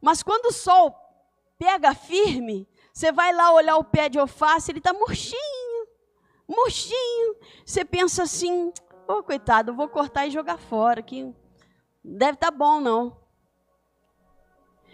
Mas 0.00 0.22
quando 0.22 0.46
o 0.46 0.52
sol 0.52 0.94
pega 1.58 1.94
firme, 1.94 2.68
você 2.92 3.10
vai 3.10 3.32
lá 3.32 3.52
olhar 3.52 3.76
o 3.76 3.84
pé 3.84 4.08
de 4.08 4.18
alface, 4.18 4.70
ele 4.70 4.78
está 4.78 4.92
murchinho, 4.92 5.88
murchinho. 6.46 7.36
Você 7.64 7.84
pensa 7.84 8.24
assim, 8.24 8.72
ô 9.08 9.14
oh, 9.14 9.22
coitado, 9.22 9.74
vou 9.74 9.88
cortar 9.88 10.26
e 10.26 10.30
jogar 10.30 10.58
fora, 10.58 11.02
que 11.02 11.34
deve 12.04 12.34
estar 12.34 12.52
tá 12.52 12.56
bom 12.56 12.80
não. 12.80 13.16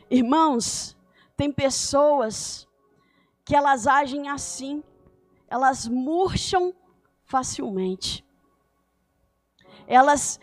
Irmãos, 0.09 0.97
tem 1.37 1.53
pessoas 1.53 2.69
que 3.45 3.57
elas 3.57 3.87
agem 3.87 4.29
assim, 4.29 4.83
elas 5.49 5.89
murcham 5.89 6.75
facilmente. 7.31 8.25
Elas 9.87 10.41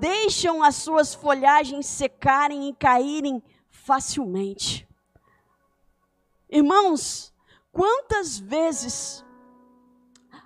deixam 0.00 0.62
as 0.62 0.76
suas 0.76 1.14
folhagens 1.14 1.84
secarem 1.84 2.70
e 2.70 2.74
caírem 2.74 3.42
facilmente. 3.68 4.88
Irmãos, 6.48 7.32
quantas 7.70 8.38
vezes 8.38 9.22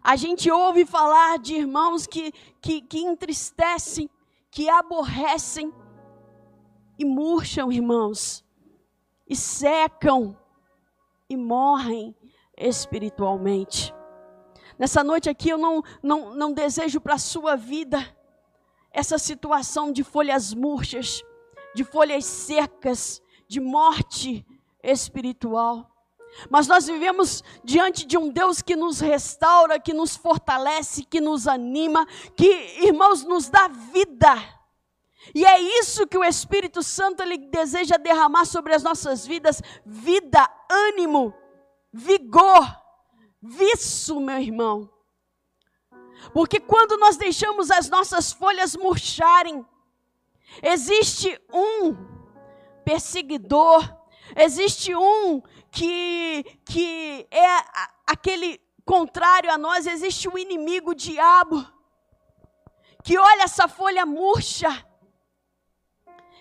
a 0.02 0.16
gente 0.16 0.50
ouve 0.50 0.84
falar 0.84 1.38
de 1.38 1.54
irmãos 1.54 2.08
que, 2.08 2.32
que, 2.60 2.82
que 2.82 2.98
entristecem, 2.98 4.10
que 4.50 4.68
aborrecem 4.68 5.72
e 6.98 7.04
murcham, 7.04 7.70
irmãos 7.70 8.44
e 9.28 9.36
secam 9.36 10.36
e 11.30 11.36
morrem 11.36 12.14
espiritualmente. 12.56 13.94
Nessa 14.78 15.04
noite 15.04 15.28
aqui 15.28 15.48
eu 15.48 15.58
não, 15.58 15.82
não, 16.02 16.34
não 16.34 16.52
desejo 16.52 17.00
para 17.00 17.14
a 17.14 17.18
sua 17.18 17.56
vida 17.56 18.14
essa 18.90 19.18
situação 19.18 19.92
de 19.92 20.04
folhas 20.04 20.54
murchas, 20.54 21.22
de 21.74 21.82
folhas 21.84 22.24
secas, 22.24 23.20
de 23.48 23.60
morte 23.60 24.46
espiritual. 24.82 25.90
Mas 26.50 26.66
nós 26.66 26.86
vivemos 26.86 27.42
diante 27.62 28.06
de 28.06 28.18
um 28.18 28.28
Deus 28.28 28.60
que 28.60 28.76
nos 28.76 29.00
restaura, 29.00 29.78
que 29.78 29.92
nos 29.92 30.16
fortalece, 30.16 31.04
que 31.04 31.20
nos 31.20 31.46
anima, 31.46 32.06
que, 32.36 32.46
irmãos, 32.84 33.24
nos 33.24 33.48
dá 33.48 33.68
vida. 33.68 34.34
E 35.34 35.44
é 35.44 35.60
isso 35.60 36.06
que 36.06 36.18
o 36.18 36.24
Espírito 36.24 36.82
Santo 36.82 37.22
ele 37.22 37.38
deseja 37.38 37.96
derramar 37.96 38.44
sobre 38.44 38.74
as 38.74 38.82
nossas 38.82 39.26
vidas: 39.26 39.62
vida, 39.86 40.48
ânimo, 40.70 41.32
vigor, 41.92 42.83
viço, 43.44 44.20
meu 44.20 44.38
irmão. 44.38 44.90
Porque 46.32 46.58
quando 46.58 46.96
nós 46.96 47.16
deixamos 47.16 47.70
as 47.70 47.90
nossas 47.90 48.32
folhas 48.32 48.74
murcharem, 48.74 49.64
existe 50.62 51.38
um 51.52 51.94
perseguidor, 52.84 53.82
existe 54.34 54.94
um 54.94 55.42
que, 55.70 56.44
que 56.64 57.26
é 57.30 57.46
aquele 58.06 58.60
contrário 58.84 59.50
a 59.50 59.58
nós, 59.58 59.86
existe 59.86 60.28
o 60.28 60.34
um 60.34 60.38
inimigo, 60.38 60.92
o 60.92 60.94
diabo, 60.94 61.66
que 63.02 63.18
olha 63.18 63.42
essa 63.42 63.68
folha 63.68 64.06
murcha 64.06 64.70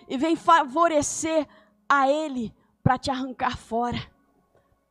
e 0.08 0.16
vem 0.16 0.36
favorecer 0.36 1.46
a 1.88 2.08
Ele 2.08 2.54
para 2.82 2.98
te 2.98 3.10
arrancar 3.10 3.56
fora, 3.56 3.98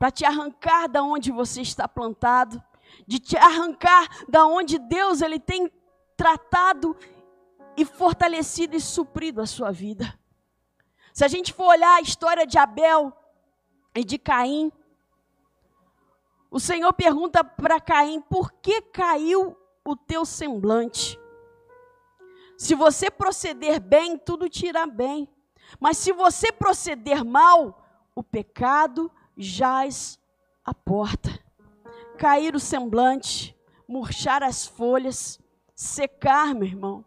para 0.04 0.12
te 0.12 0.26
arrancar 0.26 0.90
da 0.90 1.02
onde 1.02 1.32
você 1.32 1.62
está 1.62 1.88
plantado, 1.88 2.62
de 3.08 3.20
te 3.20 3.38
arrancar 3.38 4.10
da 4.28 4.46
onde 4.46 4.78
Deus 4.78 5.22
ele 5.22 5.40
tem 5.40 5.72
tratado 6.18 6.94
e 7.78 7.86
fortalecido 7.86 8.76
e 8.76 8.82
suprido 8.82 9.40
a 9.40 9.46
sua 9.46 9.72
vida. 9.72 10.20
Se 11.14 11.24
a 11.24 11.30
gente 11.30 11.54
for 11.54 11.68
olhar 11.68 11.96
a 11.96 12.02
história 12.02 12.46
de 12.46 12.58
Abel 12.58 13.14
e 13.96 14.04
de 14.04 14.18
Caim, 14.18 14.74
o 16.52 16.60
Senhor 16.60 16.92
pergunta 16.92 17.42
para 17.42 17.80
Caim: 17.80 18.20
por 18.20 18.52
que 18.52 18.82
caiu 18.82 19.58
o 19.86 19.96
teu 19.96 20.26
semblante? 20.26 21.18
Se 22.58 22.76
você 22.76 23.10
proceder 23.10 23.80
bem, 23.80 24.18
tudo 24.18 24.50
te 24.50 24.66
irá 24.66 24.86
bem. 24.86 25.30
Mas 25.80 25.98
se 25.98 26.12
você 26.12 26.52
proceder 26.52 27.24
mal, 27.24 27.82
o 28.14 28.22
pecado 28.22 29.10
jaz 29.38 30.20
à 30.64 30.74
porta. 30.74 31.30
Cair 32.18 32.56
o 32.56 32.60
semblante, 32.60 33.56
murchar 33.88 34.44
as 34.44 34.66
folhas, 34.66 35.40
secar, 35.76 36.54
meu 36.54 36.68
irmão. 36.68 37.06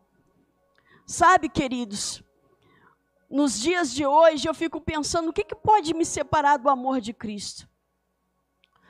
Sabe, 1.06 1.48
queridos, 1.48 2.22
nos 3.30 3.60
dias 3.60 3.92
de 3.92 4.04
hoje 4.04 4.48
eu 4.48 4.54
fico 4.54 4.80
pensando 4.80 5.28
o 5.28 5.32
que, 5.32 5.44
que 5.44 5.54
pode 5.54 5.94
me 5.94 6.04
separar 6.04 6.58
do 6.58 6.68
amor 6.68 7.00
de 7.00 7.12
Cristo. 7.12 7.68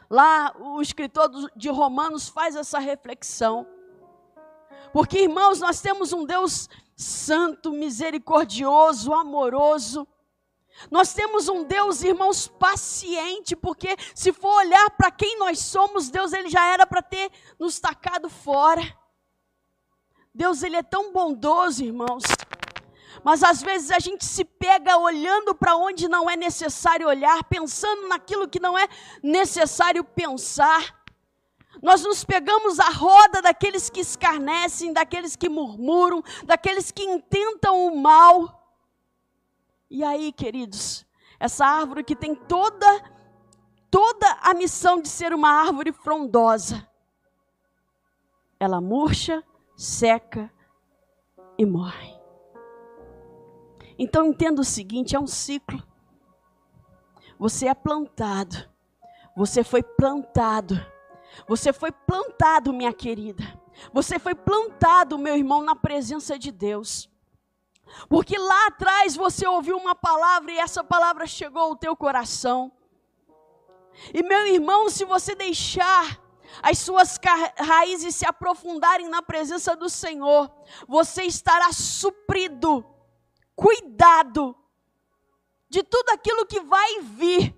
Lá 0.08 0.54
o 0.58 0.80
escritor 0.80 1.30
de 1.56 1.68
Romanos 1.68 2.28
faz 2.28 2.54
essa 2.54 2.78
reflexão. 2.78 3.66
Porque, 4.92 5.20
irmãos, 5.20 5.60
nós 5.60 5.80
temos 5.80 6.12
um 6.12 6.24
Deus 6.24 6.68
santo, 6.96 7.72
misericordioso, 7.72 9.12
amoroso, 9.12 10.06
Nós 10.90 11.12
temos 11.12 11.48
um 11.48 11.64
Deus, 11.64 12.02
irmãos, 12.02 12.46
paciente, 12.46 13.56
porque 13.56 13.96
se 14.14 14.32
for 14.32 14.54
olhar 14.56 14.90
para 14.90 15.10
quem 15.10 15.38
nós 15.38 15.58
somos, 15.58 16.10
Deus 16.10 16.32
ele 16.32 16.48
já 16.48 16.66
era 16.66 16.86
para 16.86 17.02
ter 17.02 17.30
nos 17.58 17.80
tacado 17.80 18.28
fora. 18.28 18.82
Deus 20.34 20.62
ele 20.62 20.76
é 20.76 20.82
tão 20.82 21.12
bondoso, 21.12 21.82
irmãos. 21.82 22.24
Mas 23.24 23.42
às 23.42 23.62
vezes 23.62 23.90
a 23.90 23.98
gente 23.98 24.24
se 24.24 24.44
pega 24.44 24.98
olhando 24.98 25.54
para 25.54 25.76
onde 25.76 26.08
não 26.08 26.28
é 26.28 26.36
necessário 26.36 27.08
olhar, 27.08 27.42
pensando 27.44 28.06
naquilo 28.06 28.48
que 28.48 28.60
não 28.60 28.78
é 28.78 28.86
necessário 29.22 30.04
pensar. 30.04 30.94
Nós 31.82 32.02
nos 32.02 32.24
pegamos 32.24 32.78
a 32.78 32.88
roda 32.88 33.42
daqueles 33.42 33.90
que 33.90 34.00
escarnecem, 34.00 34.92
daqueles 34.92 35.36
que 35.36 35.48
murmuram, 35.48 36.22
daqueles 36.44 36.90
que 36.90 37.02
intentam 37.02 37.86
o 37.86 38.00
mal. 38.00 38.65
E 39.90 40.02
aí, 40.02 40.32
queridos, 40.32 41.06
essa 41.38 41.64
árvore 41.64 42.02
que 42.02 42.16
tem 42.16 42.34
toda 42.34 43.16
toda 43.90 44.26
a 44.42 44.52
missão 44.52 45.00
de 45.00 45.08
ser 45.08 45.32
uma 45.32 45.48
árvore 45.48 45.92
frondosa, 45.92 46.86
ela 48.58 48.80
murcha, 48.80 49.42
seca 49.76 50.52
e 51.56 51.64
morre. 51.64 52.14
Então 53.98 54.26
entenda 54.26 54.60
o 54.60 54.64
seguinte, 54.64 55.16
é 55.16 55.20
um 55.20 55.26
ciclo. 55.26 55.82
Você 57.38 57.66
é 57.68 57.74
plantado. 57.74 58.68
Você 59.36 59.62
foi 59.62 59.82
plantado. 59.82 60.74
Você 61.48 61.72
foi 61.72 61.92
plantado, 61.92 62.72
minha 62.72 62.92
querida. 62.92 63.44
Você 63.92 64.18
foi 64.18 64.34
plantado, 64.34 65.18
meu 65.18 65.36
irmão, 65.36 65.62
na 65.62 65.76
presença 65.76 66.38
de 66.38 66.50
Deus. 66.50 67.10
Porque 68.08 68.36
lá 68.38 68.66
atrás 68.66 69.16
você 69.16 69.46
ouviu 69.46 69.76
uma 69.76 69.94
palavra 69.94 70.52
e 70.52 70.58
essa 70.58 70.82
palavra 70.82 71.26
chegou 71.26 71.62
ao 71.62 71.76
teu 71.76 71.96
coração. 71.96 72.72
E 74.12 74.22
meu 74.22 74.46
irmão, 74.46 74.90
se 74.90 75.04
você 75.04 75.34
deixar 75.34 76.20
as 76.62 76.78
suas 76.78 77.18
raízes 77.58 78.14
se 78.14 78.26
aprofundarem 78.26 79.08
na 79.08 79.22
presença 79.22 79.74
do 79.76 79.88
Senhor, 79.88 80.50
você 80.86 81.24
estará 81.24 81.72
suprido, 81.72 82.84
cuidado 83.54 84.56
de 85.68 85.82
tudo 85.82 86.10
aquilo 86.10 86.46
que 86.46 86.60
vai 86.60 87.00
vir. 87.00 87.54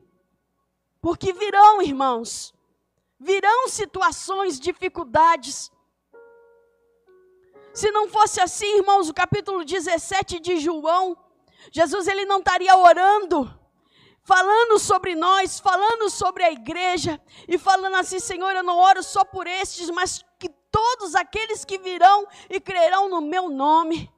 Porque 1.00 1.32
virão, 1.32 1.80
irmãos, 1.82 2.54
virão 3.18 3.68
situações, 3.68 4.58
dificuldades, 4.58 5.70
se 7.78 7.92
não 7.92 8.08
fosse 8.08 8.40
assim, 8.40 8.78
irmãos, 8.78 9.08
o 9.08 9.14
capítulo 9.14 9.64
17 9.64 10.40
de 10.40 10.56
João, 10.56 11.16
Jesus 11.70 12.08
ele 12.08 12.24
não 12.24 12.38
estaria 12.38 12.76
orando, 12.76 13.48
falando 14.20 14.80
sobre 14.80 15.14
nós, 15.14 15.60
falando 15.60 16.10
sobre 16.10 16.42
a 16.42 16.50
igreja 16.50 17.20
e 17.46 17.56
falando 17.56 17.94
assim, 17.94 18.18
Senhor, 18.18 18.50
eu 18.50 18.64
não 18.64 18.76
oro 18.76 19.00
só 19.00 19.24
por 19.24 19.46
estes, 19.46 19.90
mas 19.90 20.24
que 20.40 20.48
todos 20.48 21.14
aqueles 21.14 21.64
que 21.64 21.78
virão 21.78 22.26
e 22.50 22.58
crerão 22.58 23.08
no 23.08 23.20
meu 23.20 23.48
nome. 23.48 24.12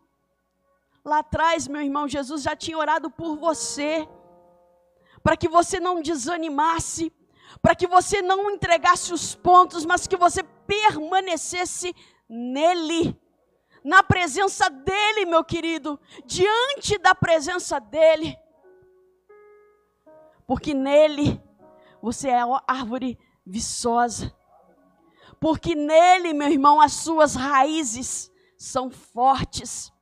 Lá 1.05 1.19
atrás, 1.19 1.69
meu 1.69 1.83
irmão, 1.83 2.09
Jesus 2.09 2.43
já 2.43 2.57
tinha 2.57 2.79
orado 2.79 3.11
por 3.11 3.37
você, 3.37 4.09
para 5.23 5.37
que 5.37 5.49
você 5.49 5.79
não 5.79 6.01
desanimasse, 6.01 7.13
para 7.61 7.75
que 7.75 7.87
você 7.87 8.23
não 8.23 8.51
entregasse 8.51 9.13
os 9.13 9.35
pontos, 9.35 9.85
mas 9.85 10.07
que 10.07 10.17
você 10.17 10.43
permanecesse 10.43 11.95
nele 12.27 13.21
na 13.83 14.03
presença 14.03 14.69
dEle, 14.69 15.27
meu 15.27 15.45
querido, 15.45 15.99
diante 16.25 16.99
da 16.99 17.15
presença 17.15 17.79
dEle. 17.79 18.37
Porque 20.47 20.75
nele 20.75 21.41
você 22.03 22.29
é 22.29 22.41
árvore 22.67 23.19
viçosa. 23.47 24.35
Porque 25.39 25.75
nele, 25.75 26.35
meu 26.35 26.49
irmão, 26.49 26.81
as 26.81 26.93
suas 26.93 27.35
raízes 27.35 28.31
são 28.57 28.91
fortes. 28.91 29.93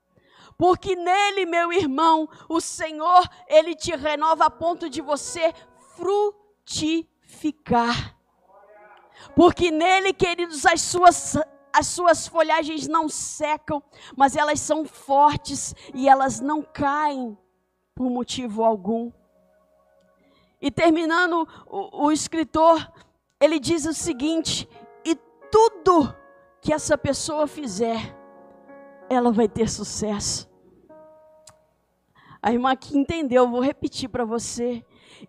Porque 0.56 0.96
nele, 0.96 1.46
meu 1.46 1.72
irmão, 1.72 2.28
o 2.48 2.60
Senhor, 2.60 3.28
ele 3.46 3.76
te 3.76 3.94
renova 3.94 4.46
a 4.46 4.50
ponto 4.50 4.90
de 4.90 5.00
você 5.00 5.54
frutificar. 5.94 8.16
Porque 9.36 9.70
nele, 9.70 10.12
queridos, 10.12 10.66
as 10.66 10.82
suas 10.82 11.36
as 11.72 11.86
suas 11.86 12.26
folhagens 12.26 12.86
não 12.88 13.08
secam, 13.08 13.82
mas 14.16 14.36
elas 14.36 14.60
são 14.60 14.84
fortes 14.84 15.74
e 15.94 16.08
elas 16.08 16.40
não 16.40 16.62
caem 16.62 17.36
por 17.94 18.08
motivo 18.10 18.64
algum. 18.64 19.12
E 20.60 20.70
terminando, 20.70 21.46
o, 21.66 22.06
o 22.06 22.12
escritor, 22.12 22.92
ele 23.40 23.58
diz 23.60 23.84
o 23.86 23.94
seguinte: 23.94 24.68
e 25.04 25.14
tudo 25.50 26.14
que 26.60 26.72
essa 26.72 26.98
pessoa 26.98 27.46
fizer, 27.46 28.16
ela 29.08 29.30
vai 29.30 29.48
ter 29.48 29.68
sucesso. 29.68 30.48
A 32.40 32.52
irmã 32.52 32.72
aqui 32.72 32.96
entendeu, 32.96 33.48
vou 33.48 33.60
repetir 33.60 34.08
para 34.08 34.24
você. 34.24 34.84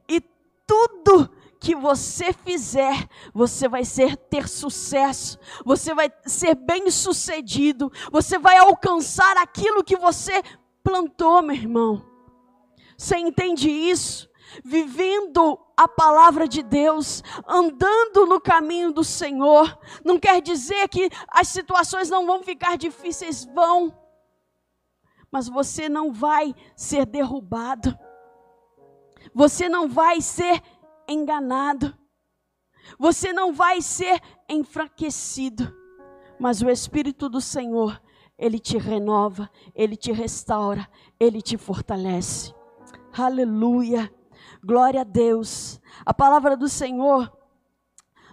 E 0.08 0.22
tudo 0.66 1.30
que 1.60 1.76
você 1.76 2.32
fizer, 2.32 3.08
você 3.34 3.68
vai 3.68 3.84
ser 3.84 4.16
ter 4.16 4.48
sucesso, 4.48 5.38
você 5.66 5.94
vai 5.94 6.10
ser 6.26 6.56
bem-sucedido, 6.56 7.92
você 8.12 8.40
vai 8.40 8.58
alcançar 8.58 9.36
aquilo 9.38 9.84
que 9.84 9.98
você 9.98 10.42
plantou, 10.84 11.42
meu 11.42 11.56
irmão. 11.56 12.06
Você 12.98 13.18
entende 13.18 13.70
isso? 13.70 14.30
Vivendo 14.64 15.60
a 15.76 15.88
palavra 15.88 16.48
de 16.48 16.64
Deus, 16.64 17.22
andando 17.48 18.26
no 18.26 18.42
caminho 18.42 18.92
do 18.92 19.04
Senhor, 19.04 19.78
não 20.04 20.18
quer 20.18 20.42
dizer 20.42 20.88
que 20.88 21.10
as 21.30 21.50
situações 21.50 22.10
não 22.10 22.26
vão 22.26 22.42
ficar 22.42 22.78
difíceis, 22.78 23.46
vão, 23.46 23.96
mas 25.32 25.48
você 25.48 25.88
não 25.88 26.12
vai 26.12 26.56
ser 26.76 27.06
derrubado, 27.06 27.98
você 29.34 29.70
não 29.70 29.88
vai 29.88 30.20
ser 30.22 30.62
enganado. 31.10 31.98
Você 32.98 33.34
não 33.34 33.54
vai 33.54 33.82
ser 33.82 34.22
enfraquecido, 34.48 35.76
mas 36.40 36.62
o 36.62 36.70
Espírito 36.70 37.28
do 37.28 37.42
Senhor, 37.42 38.02
ele 38.38 38.60
te 38.60 38.78
renova, 38.78 39.50
ele 39.76 39.96
te 39.96 40.12
restaura, 40.12 40.90
ele 41.20 41.42
te 41.42 41.58
fortalece. 41.58 42.54
Aleluia. 43.18 44.14
Glória 44.64 45.02
a 45.02 45.04
Deus. 45.04 45.80
A 46.06 46.14
palavra 46.14 46.56
do 46.56 46.70
Senhor 46.70 47.32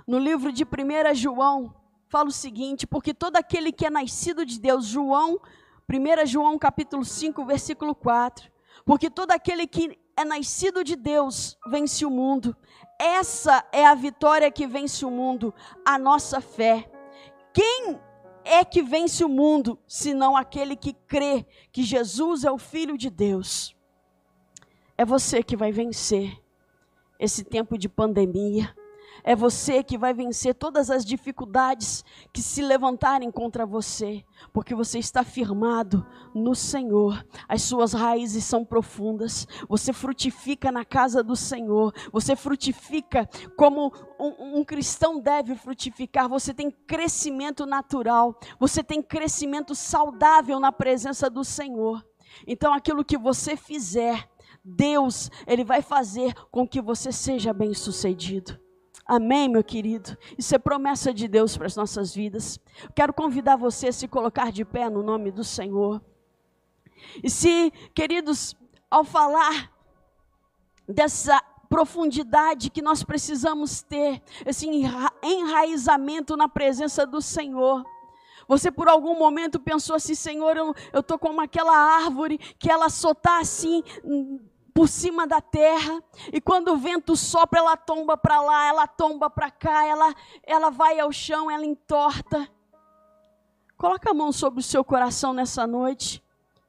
no 0.06 0.18
livro 0.18 0.52
de 0.52 0.64
1 0.64 1.14
João 1.14 1.74
fala 2.08 2.28
o 2.28 2.32
seguinte: 2.32 2.86
porque 2.86 3.12
todo 3.12 3.36
aquele 3.36 3.72
que 3.72 3.86
é 3.86 3.90
nascido 3.90 4.46
de 4.46 4.60
Deus, 4.60 4.86
João, 4.86 5.40
1 5.88 6.26
João 6.26 6.58
capítulo 6.58 7.04
5, 7.04 7.44
versículo 7.44 7.94
4, 7.94 8.50
porque 8.84 9.10
todo 9.10 9.32
aquele 9.32 9.66
que 9.66 9.98
é 10.16 10.24
nascido 10.24 10.82
de 10.82 10.96
Deus 10.96 11.58
vence 11.68 12.04
o 12.04 12.10
mundo. 12.10 12.56
Essa 12.98 13.64
é 13.70 13.86
a 13.86 13.94
vitória 13.94 14.50
que 14.50 14.66
vence 14.66 15.04
o 15.04 15.10
mundo, 15.10 15.54
a 15.84 15.98
nossa 15.98 16.40
fé. 16.40 16.90
Quem 17.52 18.00
é 18.44 18.64
que 18.64 18.82
vence 18.82 19.24
o 19.24 19.28
mundo, 19.28 19.78
senão 19.86 20.36
aquele 20.36 20.76
que 20.76 20.92
crê 20.92 21.46
que 21.72 21.82
Jesus 21.82 22.44
é 22.44 22.50
o 22.50 22.58
Filho 22.58 22.96
de 22.96 23.10
Deus? 23.10 23.74
É 24.96 25.04
você 25.04 25.42
que 25.42 25.56
vai 25.56 25.72
vencer 25.72 26.38
esse 27.18 27.42
tempo 27.42 27.78
de 27.78 27.88
pandemia 27.88 28.74
é 29.26 29.34
você 29.34 29.82
que 29.82 29.98
vai 29.98 30.14
vencer 30.14 30.54
todas 30.54 30.88
as 30.88 31.04
dificuldades 31.04 32.04
que 32.32 32.40
se 32.40 32.62
levantarem 32.62 33.28
contra 33.28 33.66
você, 33.66 34.24
porque 34.52 34.72
você 34.72 35.00
está 35.00 35.24
firmado 35.24 36.06
no 36.32 36.54
Senhor. 36.54 37.26
As 37.48 37.62
suas 37.62 37.92
raízes 37.92 38.44
são 38.44 38.64
profundas. 38.64 39.44
Você 39.68 39.92
frutifica 39.92 40.70
na 40.70 40.84
casa 40.84 41.24
do 41.24 41.34
Senhor. 41.34 41.92
Você 42.12 42.36
frutifica 42.36 43.28
como 43.56 43.92
um, 44.16 44.60
um 44.60 44.64
cristão 44.64 45.18
deve 45.18 45.56
frutificar. 45.56 46.28
Você 46.28 46.54
tem 46.54 46.70
crescimento 46.70 47.66
natural. 47.66 48.38
Você 48.60 48.80
tem 48.80 49.02
crescimento 49.02 49.74
saudável 49.74 50.60
na 50.60 50.70
presença 50.70 51.28
do 51.28 51.42
Senhor. 51.42 52.06
Então, 52.46 52.72
aquilo 52.72 53.04
que 53.04 53.18
você 53.18 53.56
fizer, 53.56 54.30
Deus, 54.64 55.32
Ele 55.48 55.64
vai 55.64 55.82
fazer 55.82 56.32
com 56.48 56.68
que 56.68 56.80
você 56.80 57.10
seja 57.10 57.52
bem 57.52 57.74
sucedido. 57.74 58.65
Amém, 59.06 59.48
meu 59.48 59.62
querido? 59.62 60.18
Isso 60.36 60.52
é 60.52 60.58
promessa 60.58 61.14
de 61.14 61.28
Deus 61.28 61.56
para 61.56 61.66
as 61.66 61.76
nossas 61.76 62.12
vidas. 62.12 62.58
Quero 62.92 63.12
convidar 63.12 63.54
você 63.54 63.88
a 63.88 63.92
se 63.92 64.08
colocar 64.08 64.50
de 64.50 64.64
pé 64.64 64.90
no 64.90 65.00
nome 65.00 65.30
do 65.30 65.44
Senhor. 65.44 66.02
E 67.22 67.30
se, 67.30 67.72
queridos, 67.94 68.56
ao 68.90 69.04
falar 69.04 69.72
dessa 70.88 71.40
profundidade 71.68 72.68
que 72.68 72.82
nós 72.82 73.04
precisamos 73.04 73.80
ter, 73.80 74.20
esse 74.44 74.68
enraizamento 75.22 76.36
na 76.36 76.48
presença 76.48 77.06
do 77.06 77.22
Senhor, 77.22 77.84
você 78.48 78.72
por 78.72 78.88
algum 78.88 79.16
momento 79.16 79.60
pensou 79.60 79.94
assim, 79.94 80.16
Senhor, 80.16 80.56
eu 80.56 80.74
estou 81.00 81.18
como 81.18 81.40
aquela 81.40 81.76
árvore 81.76 82.38
que 82.58 82.70
ela 82.70 82.88
só 82.88 83.12
está 83.12 83.38
assim 83.38 83.84
por 84.76 84.88
cima 84.88 85.26
da 85.26 85.40
terra, 85.40 86.04
e 86.30 86.38
quando 86.38 86.68
o 86.68 86.76
vento 86.76 87.16
sopra, 87.16 87.60
ela 87.60 87.78
tomba 87.78 88.14
para 88.14 88.42
lá, 88.42 88.66
ela 88.66 88.86
tomba 88.86 89.30
para 89.30 89.50
cá, 89.50 89.86
ela, 89.86 90.14
ela 90.42 90.68
vai 90.68 91.00
ao 91.00 91.10
chão, 91.10 91.50
ela 91.50 91.64
entorta. 91.64 92.46
Coloca 93.74 94.10
a 94.10 94.14
mão 94.14 94.30
sobre 94.30 94.60
o 94.60 94.62
seu 94.62 94.84
coração 94.84 95.32
nessa 95.32 95.66
noite, 95.66 96.22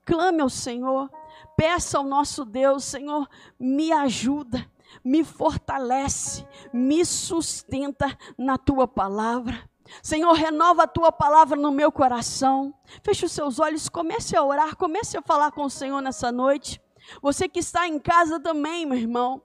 clame 0.05 0.41
ao 0.41 0.47
Senhor, 0.47 1.11
peça 1.57 1.97
ao 1.97 2.05
nosso 2.05 2.45
Deus, 2.45 2.85
Senhor, 2.85 3.27
me 3.59 3.91
ajuda, 3.91 4.65
me 5.03 5.25
fortalece, 5.25 6.47
me 6.71 7.03
sustenta 7.03 8.17
na 8.37 8.57
tua 8.57 8.87
palavra. 8.87 9.69
Senhor, 10.01 10.31
renova 10.31 10.83
a 10.83 10.87
tua 10.87 11.11
palavra 11.11 11.59
no 11.59 11.73
meu 11.73 11.91
coração. 11.91 12.73
Feche 13.03 13.25
os 13.25 13.33
seus 13.33 13.59
olhos, 13.59 13.89
comece 13.89 14.33
a 14.37 14.43
orar, 14.43 14.77
comece 14.77 15.17
a 15.17 15.21
falar 15.21 15.51
com 15.51 15.65
o 15.65 15.69
Senhor 15.69 15.99
nessa 16.01 16.31
noite. 16.31 16.81
Você 17.21 17.47
que 17.47 17.59
está 17.59 17.87
em 17.87 17.99
casa 17.99 18.39
também, 18.39 18.85
meu 18.85 18.97
irmão. 18.97 19.41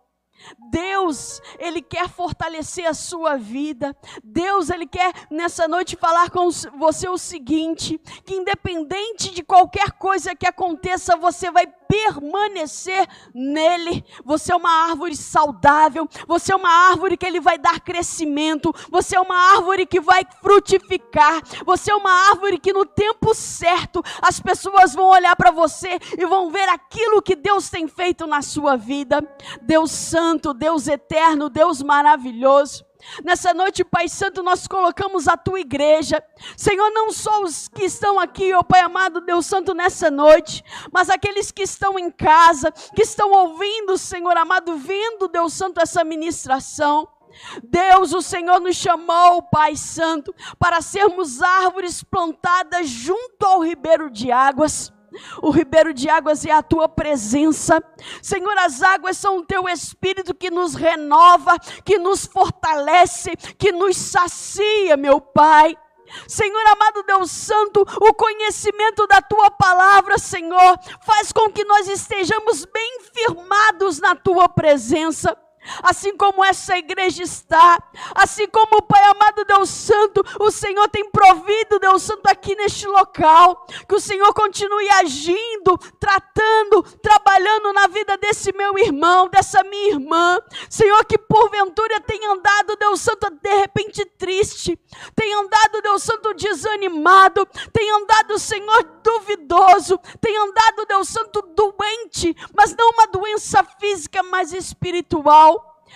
Deus, 0.71 1.41
Ele 1.59 1.81
quer 1.81 2.09
fortalecer 2.09 2.87
a 2.87 2.95
sua 2.95 3.37
vida. 3.37 3.97
Deus, 4.23 4.71
Ele 4.71 4.87
quer 4.87 5.13
nessa 5.31 5.69
noite 5.69 5.97
falar 5.97 6.31
com 6.31 6.51
você 6.79 7.09
o 7.09 7.19
seguinte: 7.19 7.99
que 8.25 8.35
independente 8.35 9.31
de 9.31 9.43
qualquer 9.43 9.93
coisa 9.93 10.35
que 10.35 10.47
aconteça, 10.47 11.17
você 11.17 11.51
vai 11.51 11.67
permanecer 11.93 13.07
nele. 13.35 14.03
Você 14.25 14.51
é 14.51 14.57
uma 14.57 14.89
árvore 14.89 15.15
saudável, 15.15 16.09
você 16.27 16.51
é 16.51 16.57
uma 16.57 16.89
árvore 16.89 17.19
que 17.19 17.27
ele 17.27 17.39
vai 17.39 17.59
dar 17.59 17.81
crescimento, 17.81 18.75
você 18.91 19.15
é 19.15 19.21
uma 19.21 19.37
árvore 19.55 19.85
que 19.85 20.01
vai 20.01 20.23
frutificar, 20.41 21.43
você 21.67 21.93
é 21.93 21.95
uma 21.95 22.31
árvore 22.31 22.59
que 22.59 22.73
no 22.73 22.87
tempo 22.87 23.35
certo 23.35 24.03
as 24.23 24.41
pessoas 24.41 24.95
vão 24.95 25.05
olhar 25.05 25.37
para 25.37 25.51
você 25.51 25.99
e 26.17 26.25
vão 26.25 26.51
ver 26.51 26.67
aquilo 26.71 27.21
que 27.21 27.37
Deus 27.37 27.69
tem 27.69 27.87
feito 27.87 28.27
na 28.27 28.41
sua 28.41 28.75
vida. 28.75 29.21
Deus 29.61 29.91
Santo, 29.91 30.55
Deus 30.55 30.89
Eterno, 30.89 31.51
Deus 31.51 31.83
maravilhoso. 31.83 32.87
Nessa 33.25 33.53
noite, 33.53 33.85
Pai 33.85 34.09
Santo, 34.09 34.43
nós 34.43 34.67
colocamos 34.67 35.29
a 35.29 35.37
tua 35.37 35.61
igreja. 35.61 36.23
Senhor, 36.57 36.91
não 36.91 37.11
só 37.11 37.43
os 37.43 37.69
que 37.69 37.85
estão 37.85 38.19
aqui, 38.19 38.53
ó 38.55 38.63
Pai 38.63 38.81
amado, 38.81 39.21
Deus 39.21 39.47
Santo, 39.47 39.75
nessa 39.75 40.11
noite, 40.11 40.65
mas 40.93 41.11
aqueles 41.11 41.51
que 41.51 41.63
estão 41.63 41.99
em 41.99 42.11
casa, 42.11 42.73
que 42.95 43.03
estão 43.03 43.31
ouvindo, 43.31 43.99
Senhor 43.99 44.37
amado, 44.37 44.77
vendo, 44.77 45.29
Deus 45.29 45.53
Santo, 45.53 45.81
essa 45.81 46.05
ministração. 46.05 47.09
Deus, 47.63 48.13
o 48.13 48.21
Senhor 48.21 48.61
nos 48.61 48.77
chamou, 48.77 49.43
Pai 49.43 49.75
Santo, 49.77 50.35
para 50.59 50.81
sermos 50.81 51.41
árvores 51.43 52.03
plantadas 52.03 52.89
junto 52.89 53.45
ao 53.45 53.61
ribeiro 53.61 54.11
de 54.11 54.31
águas. 54.31 54.93
O 55.41 55.51
ribeiro 55.51 55.93
de 55.93 56.09
águas 56.09 56.45
é 56.45 56.51
a 56.51 56.63
tua 56.63 56.89
presença. 56.89 57.83
Senhor, 58.21 58.57
as 58.59 58.83
águas 58.83 59.17
são 59.17 59.39
o 59.39 59.47
teu 59.47 59.69
espírito 59.69 60.35
que 60.35 60.51
nos 60.51 60.75
renova, 60.75 61.59
que 61.85 61.99
nos 61.99 62.27
fortalece, 62.27 63.37
que 63.59 63.73
nos 63.73 63.97
sacia, 63.97 64.97
meu 64.97 65.21
Pai. 65.21 65.77
Senhor 66.29 66.67
amado 66.67 67.03
Deus 67.05 67.31
Santo, 67.31 67.81
o 67.81 68.13
conhecimento 68.13 69.07
da 69.07 69.23
tua 69.23 69.51
palavra, 69.51 70.19
Senhor, 70.19 70.79
faz 71.07 71.33
com 71.33 71.51
que 71.51 71.65
nós 71.65 71.89
estejamos 71.89 72.65
bem 72.67 73.01
firmados 73.15 73.99
na 73.99 74.15
tua 74.15 74.49
presença 74.49 75.37
assim 75.83 76.17
como 76.17 76.45
essa 76.45 76.77
igreja 76.77 77.23
está, 77.23 77.83
assim 78.15 78.47
como 78.49 78.79
o 78.79 78.83
Pai 78.83 79.03
amado 79.05 79.45
Deus 79.45 79.69
Santo, 79.69 80.23
o 80.41 80.51
Senhor 80.51 80.89
tem 80.89 81.09
provido, 81.11 81.79
Deus 81.79 82.03
Santo, 82.03 82.27
aqui 82.27 82.55
neste 82.55 82.87
local, 82.87 83.67
que 83.89 83.95
o 83.95 84.01
Senhor 84.01 84.33
continue 84.35 84.89
agindo, 84.91 85.77
tratando, 85.99 86.83
trabalhando 87.03 87.73
na 87.73 87.87
vida 87.87 88.17
desse 88.17 88.53
meu 88.53 88.79
irmão, 88.79 89.29
dessa 89.29 89.63
minha 89.65 89.91
irmã, 89.91 90.39
Senhor, 90.69 91.05
que 91.05 91.19
porventura 91.19 92.01
tem 92.01 92.25
andado, 92.27 92.77
Deus 92.77 93.01
Santo, 93.01 93.31
de 93.31 93.55
repente 93.57 94.05
triste, 94.05 94.79
tem 95.15 95.35
andado, 95.35 95.83
Deus 95.83 96.03
Santo, 96.03 96.35
desanimado, 96.35 97.47
tem 97.73 97.91
andado, 97.91 98.39
Senhor, 98.39 98.83
duvidoso, 99.03 99.99
tem 100.21 100.37
andado, 100.37 100.87
Deus 100.87 101.09
Santo, 101.09 101.43
doente, 101.55 102.35
mas 102.55 102.75
não 102.77 102.91
uma 102.91 103.07
doença 103.07 103.65
física, 103.79 104.23
mas 104.23 104.53
espiritual. 104.53 105.52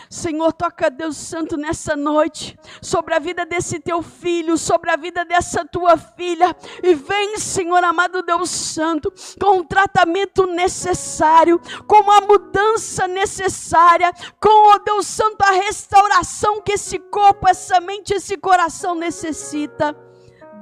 Senhor, 0.09 0.53
toca 0.53 0.90
Deus 0.90 1.16
Santo 1.16 1.57
nessa 1.57 1.97
noite, 1.97 2.59
sobre 2.80 3.14
a 3.14 3.18
vida 3.18 3.44
desse 3.44 3.80
teu 3.80 4.03
filho, 4.03 4.57
sobre 4.57 4.90
a 4.90 4.97
vida 4.97 5.24
dessa 5.24 5.64
tua 5.64 5.97
filha, 5.97 6.55
e 6.82 6.94
vem, 6.94 7.38
Senhor 7.38 7.82
amado 7.82 8.22
Deus 8.22 8.51
Santo, 8.51 9.12
com 9.40 9.59
o 9.59 9.64
tratamento 9.64 10.47
necessário, 10.47 11.61
com 11.86 12.11
a 12.11 12.20
mudança 12.20 13.09
necessária, 13.09 14.12
com, 14.40 14.74
o 14.74 14.78
Deus 14.78 15.07
Santo, 15.07 15.42
a 15.42 15.51
restauração 15.51 16.61
que 16.61 16.72
esse 16.72 16.99
corpo, 16.99 17.49
essa 17.49 17.80
mente, 17.80 18.14
esse 18.14 18.36
coração 18.36 18.94
necessita. 18.94 19.97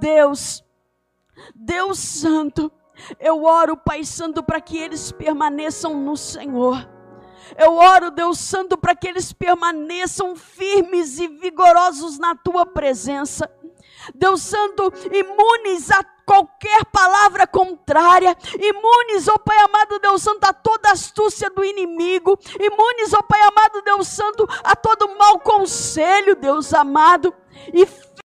Deus, 0.00 0.64
Deus 1.54 1.98
Santo, 1.98 2.72
eu 3.18 3.44
oro, 3.44 3.76
Pai 3.76 4.04
Santo, 4.04 4.42
para 4.42 4.60
que 4.60 4.78
eles 4.78 5.12
permaneçam 5.12 5.94
no 6.00 6.16
Senhor 6.16 6.93
eu 7.58 7.76
oro, 7.76 8.10
Deus 8.10 8.38
Santo, 8.38 8.76
para 8.76 8.94
que 8.94 9.08
eles 9.08 9.32
permaneçam 9.32 10.34
firmes 10.36 11.18
e 11.18 11.28
vigorosos 11.28 12.18
na 12.18 12.34
tua 12.34 12.66
presença. 12.66 13.50
Deus 14.14 14.42
Santo, 14.42 14.92
imunes 15.12 15.90
a 15.90 16.04
qualquer 16.26 16.84
palavra 16.86 17.46
contrária, 17.46 18.36
imunes, 18.58 19.28
ó 19.28 19.38
Pai 19.38 19.58
amado 19.58 19.98
Deus 19.98 20.22
Santo, 20.22 20.44
a 20.44 20.52
toda 20.52 20.90
astúcia 20.90 21.50
do 21.50 21.64
inimigo, 21.64 22.38
imunes, 22.58 23.12
ó 23.12 23.22
Pai 23.22 23.40
amado 23.42 23.82
Deus 23.82 24.08
Santo, 24.08 24.46
a 24.62 24.74
todo 24.74 25.16
mau 25.16 25.38
conselho, 25.38 26.34
Deus 26.34 26.72
amado, 26.72 27.32
e 27.72 27.86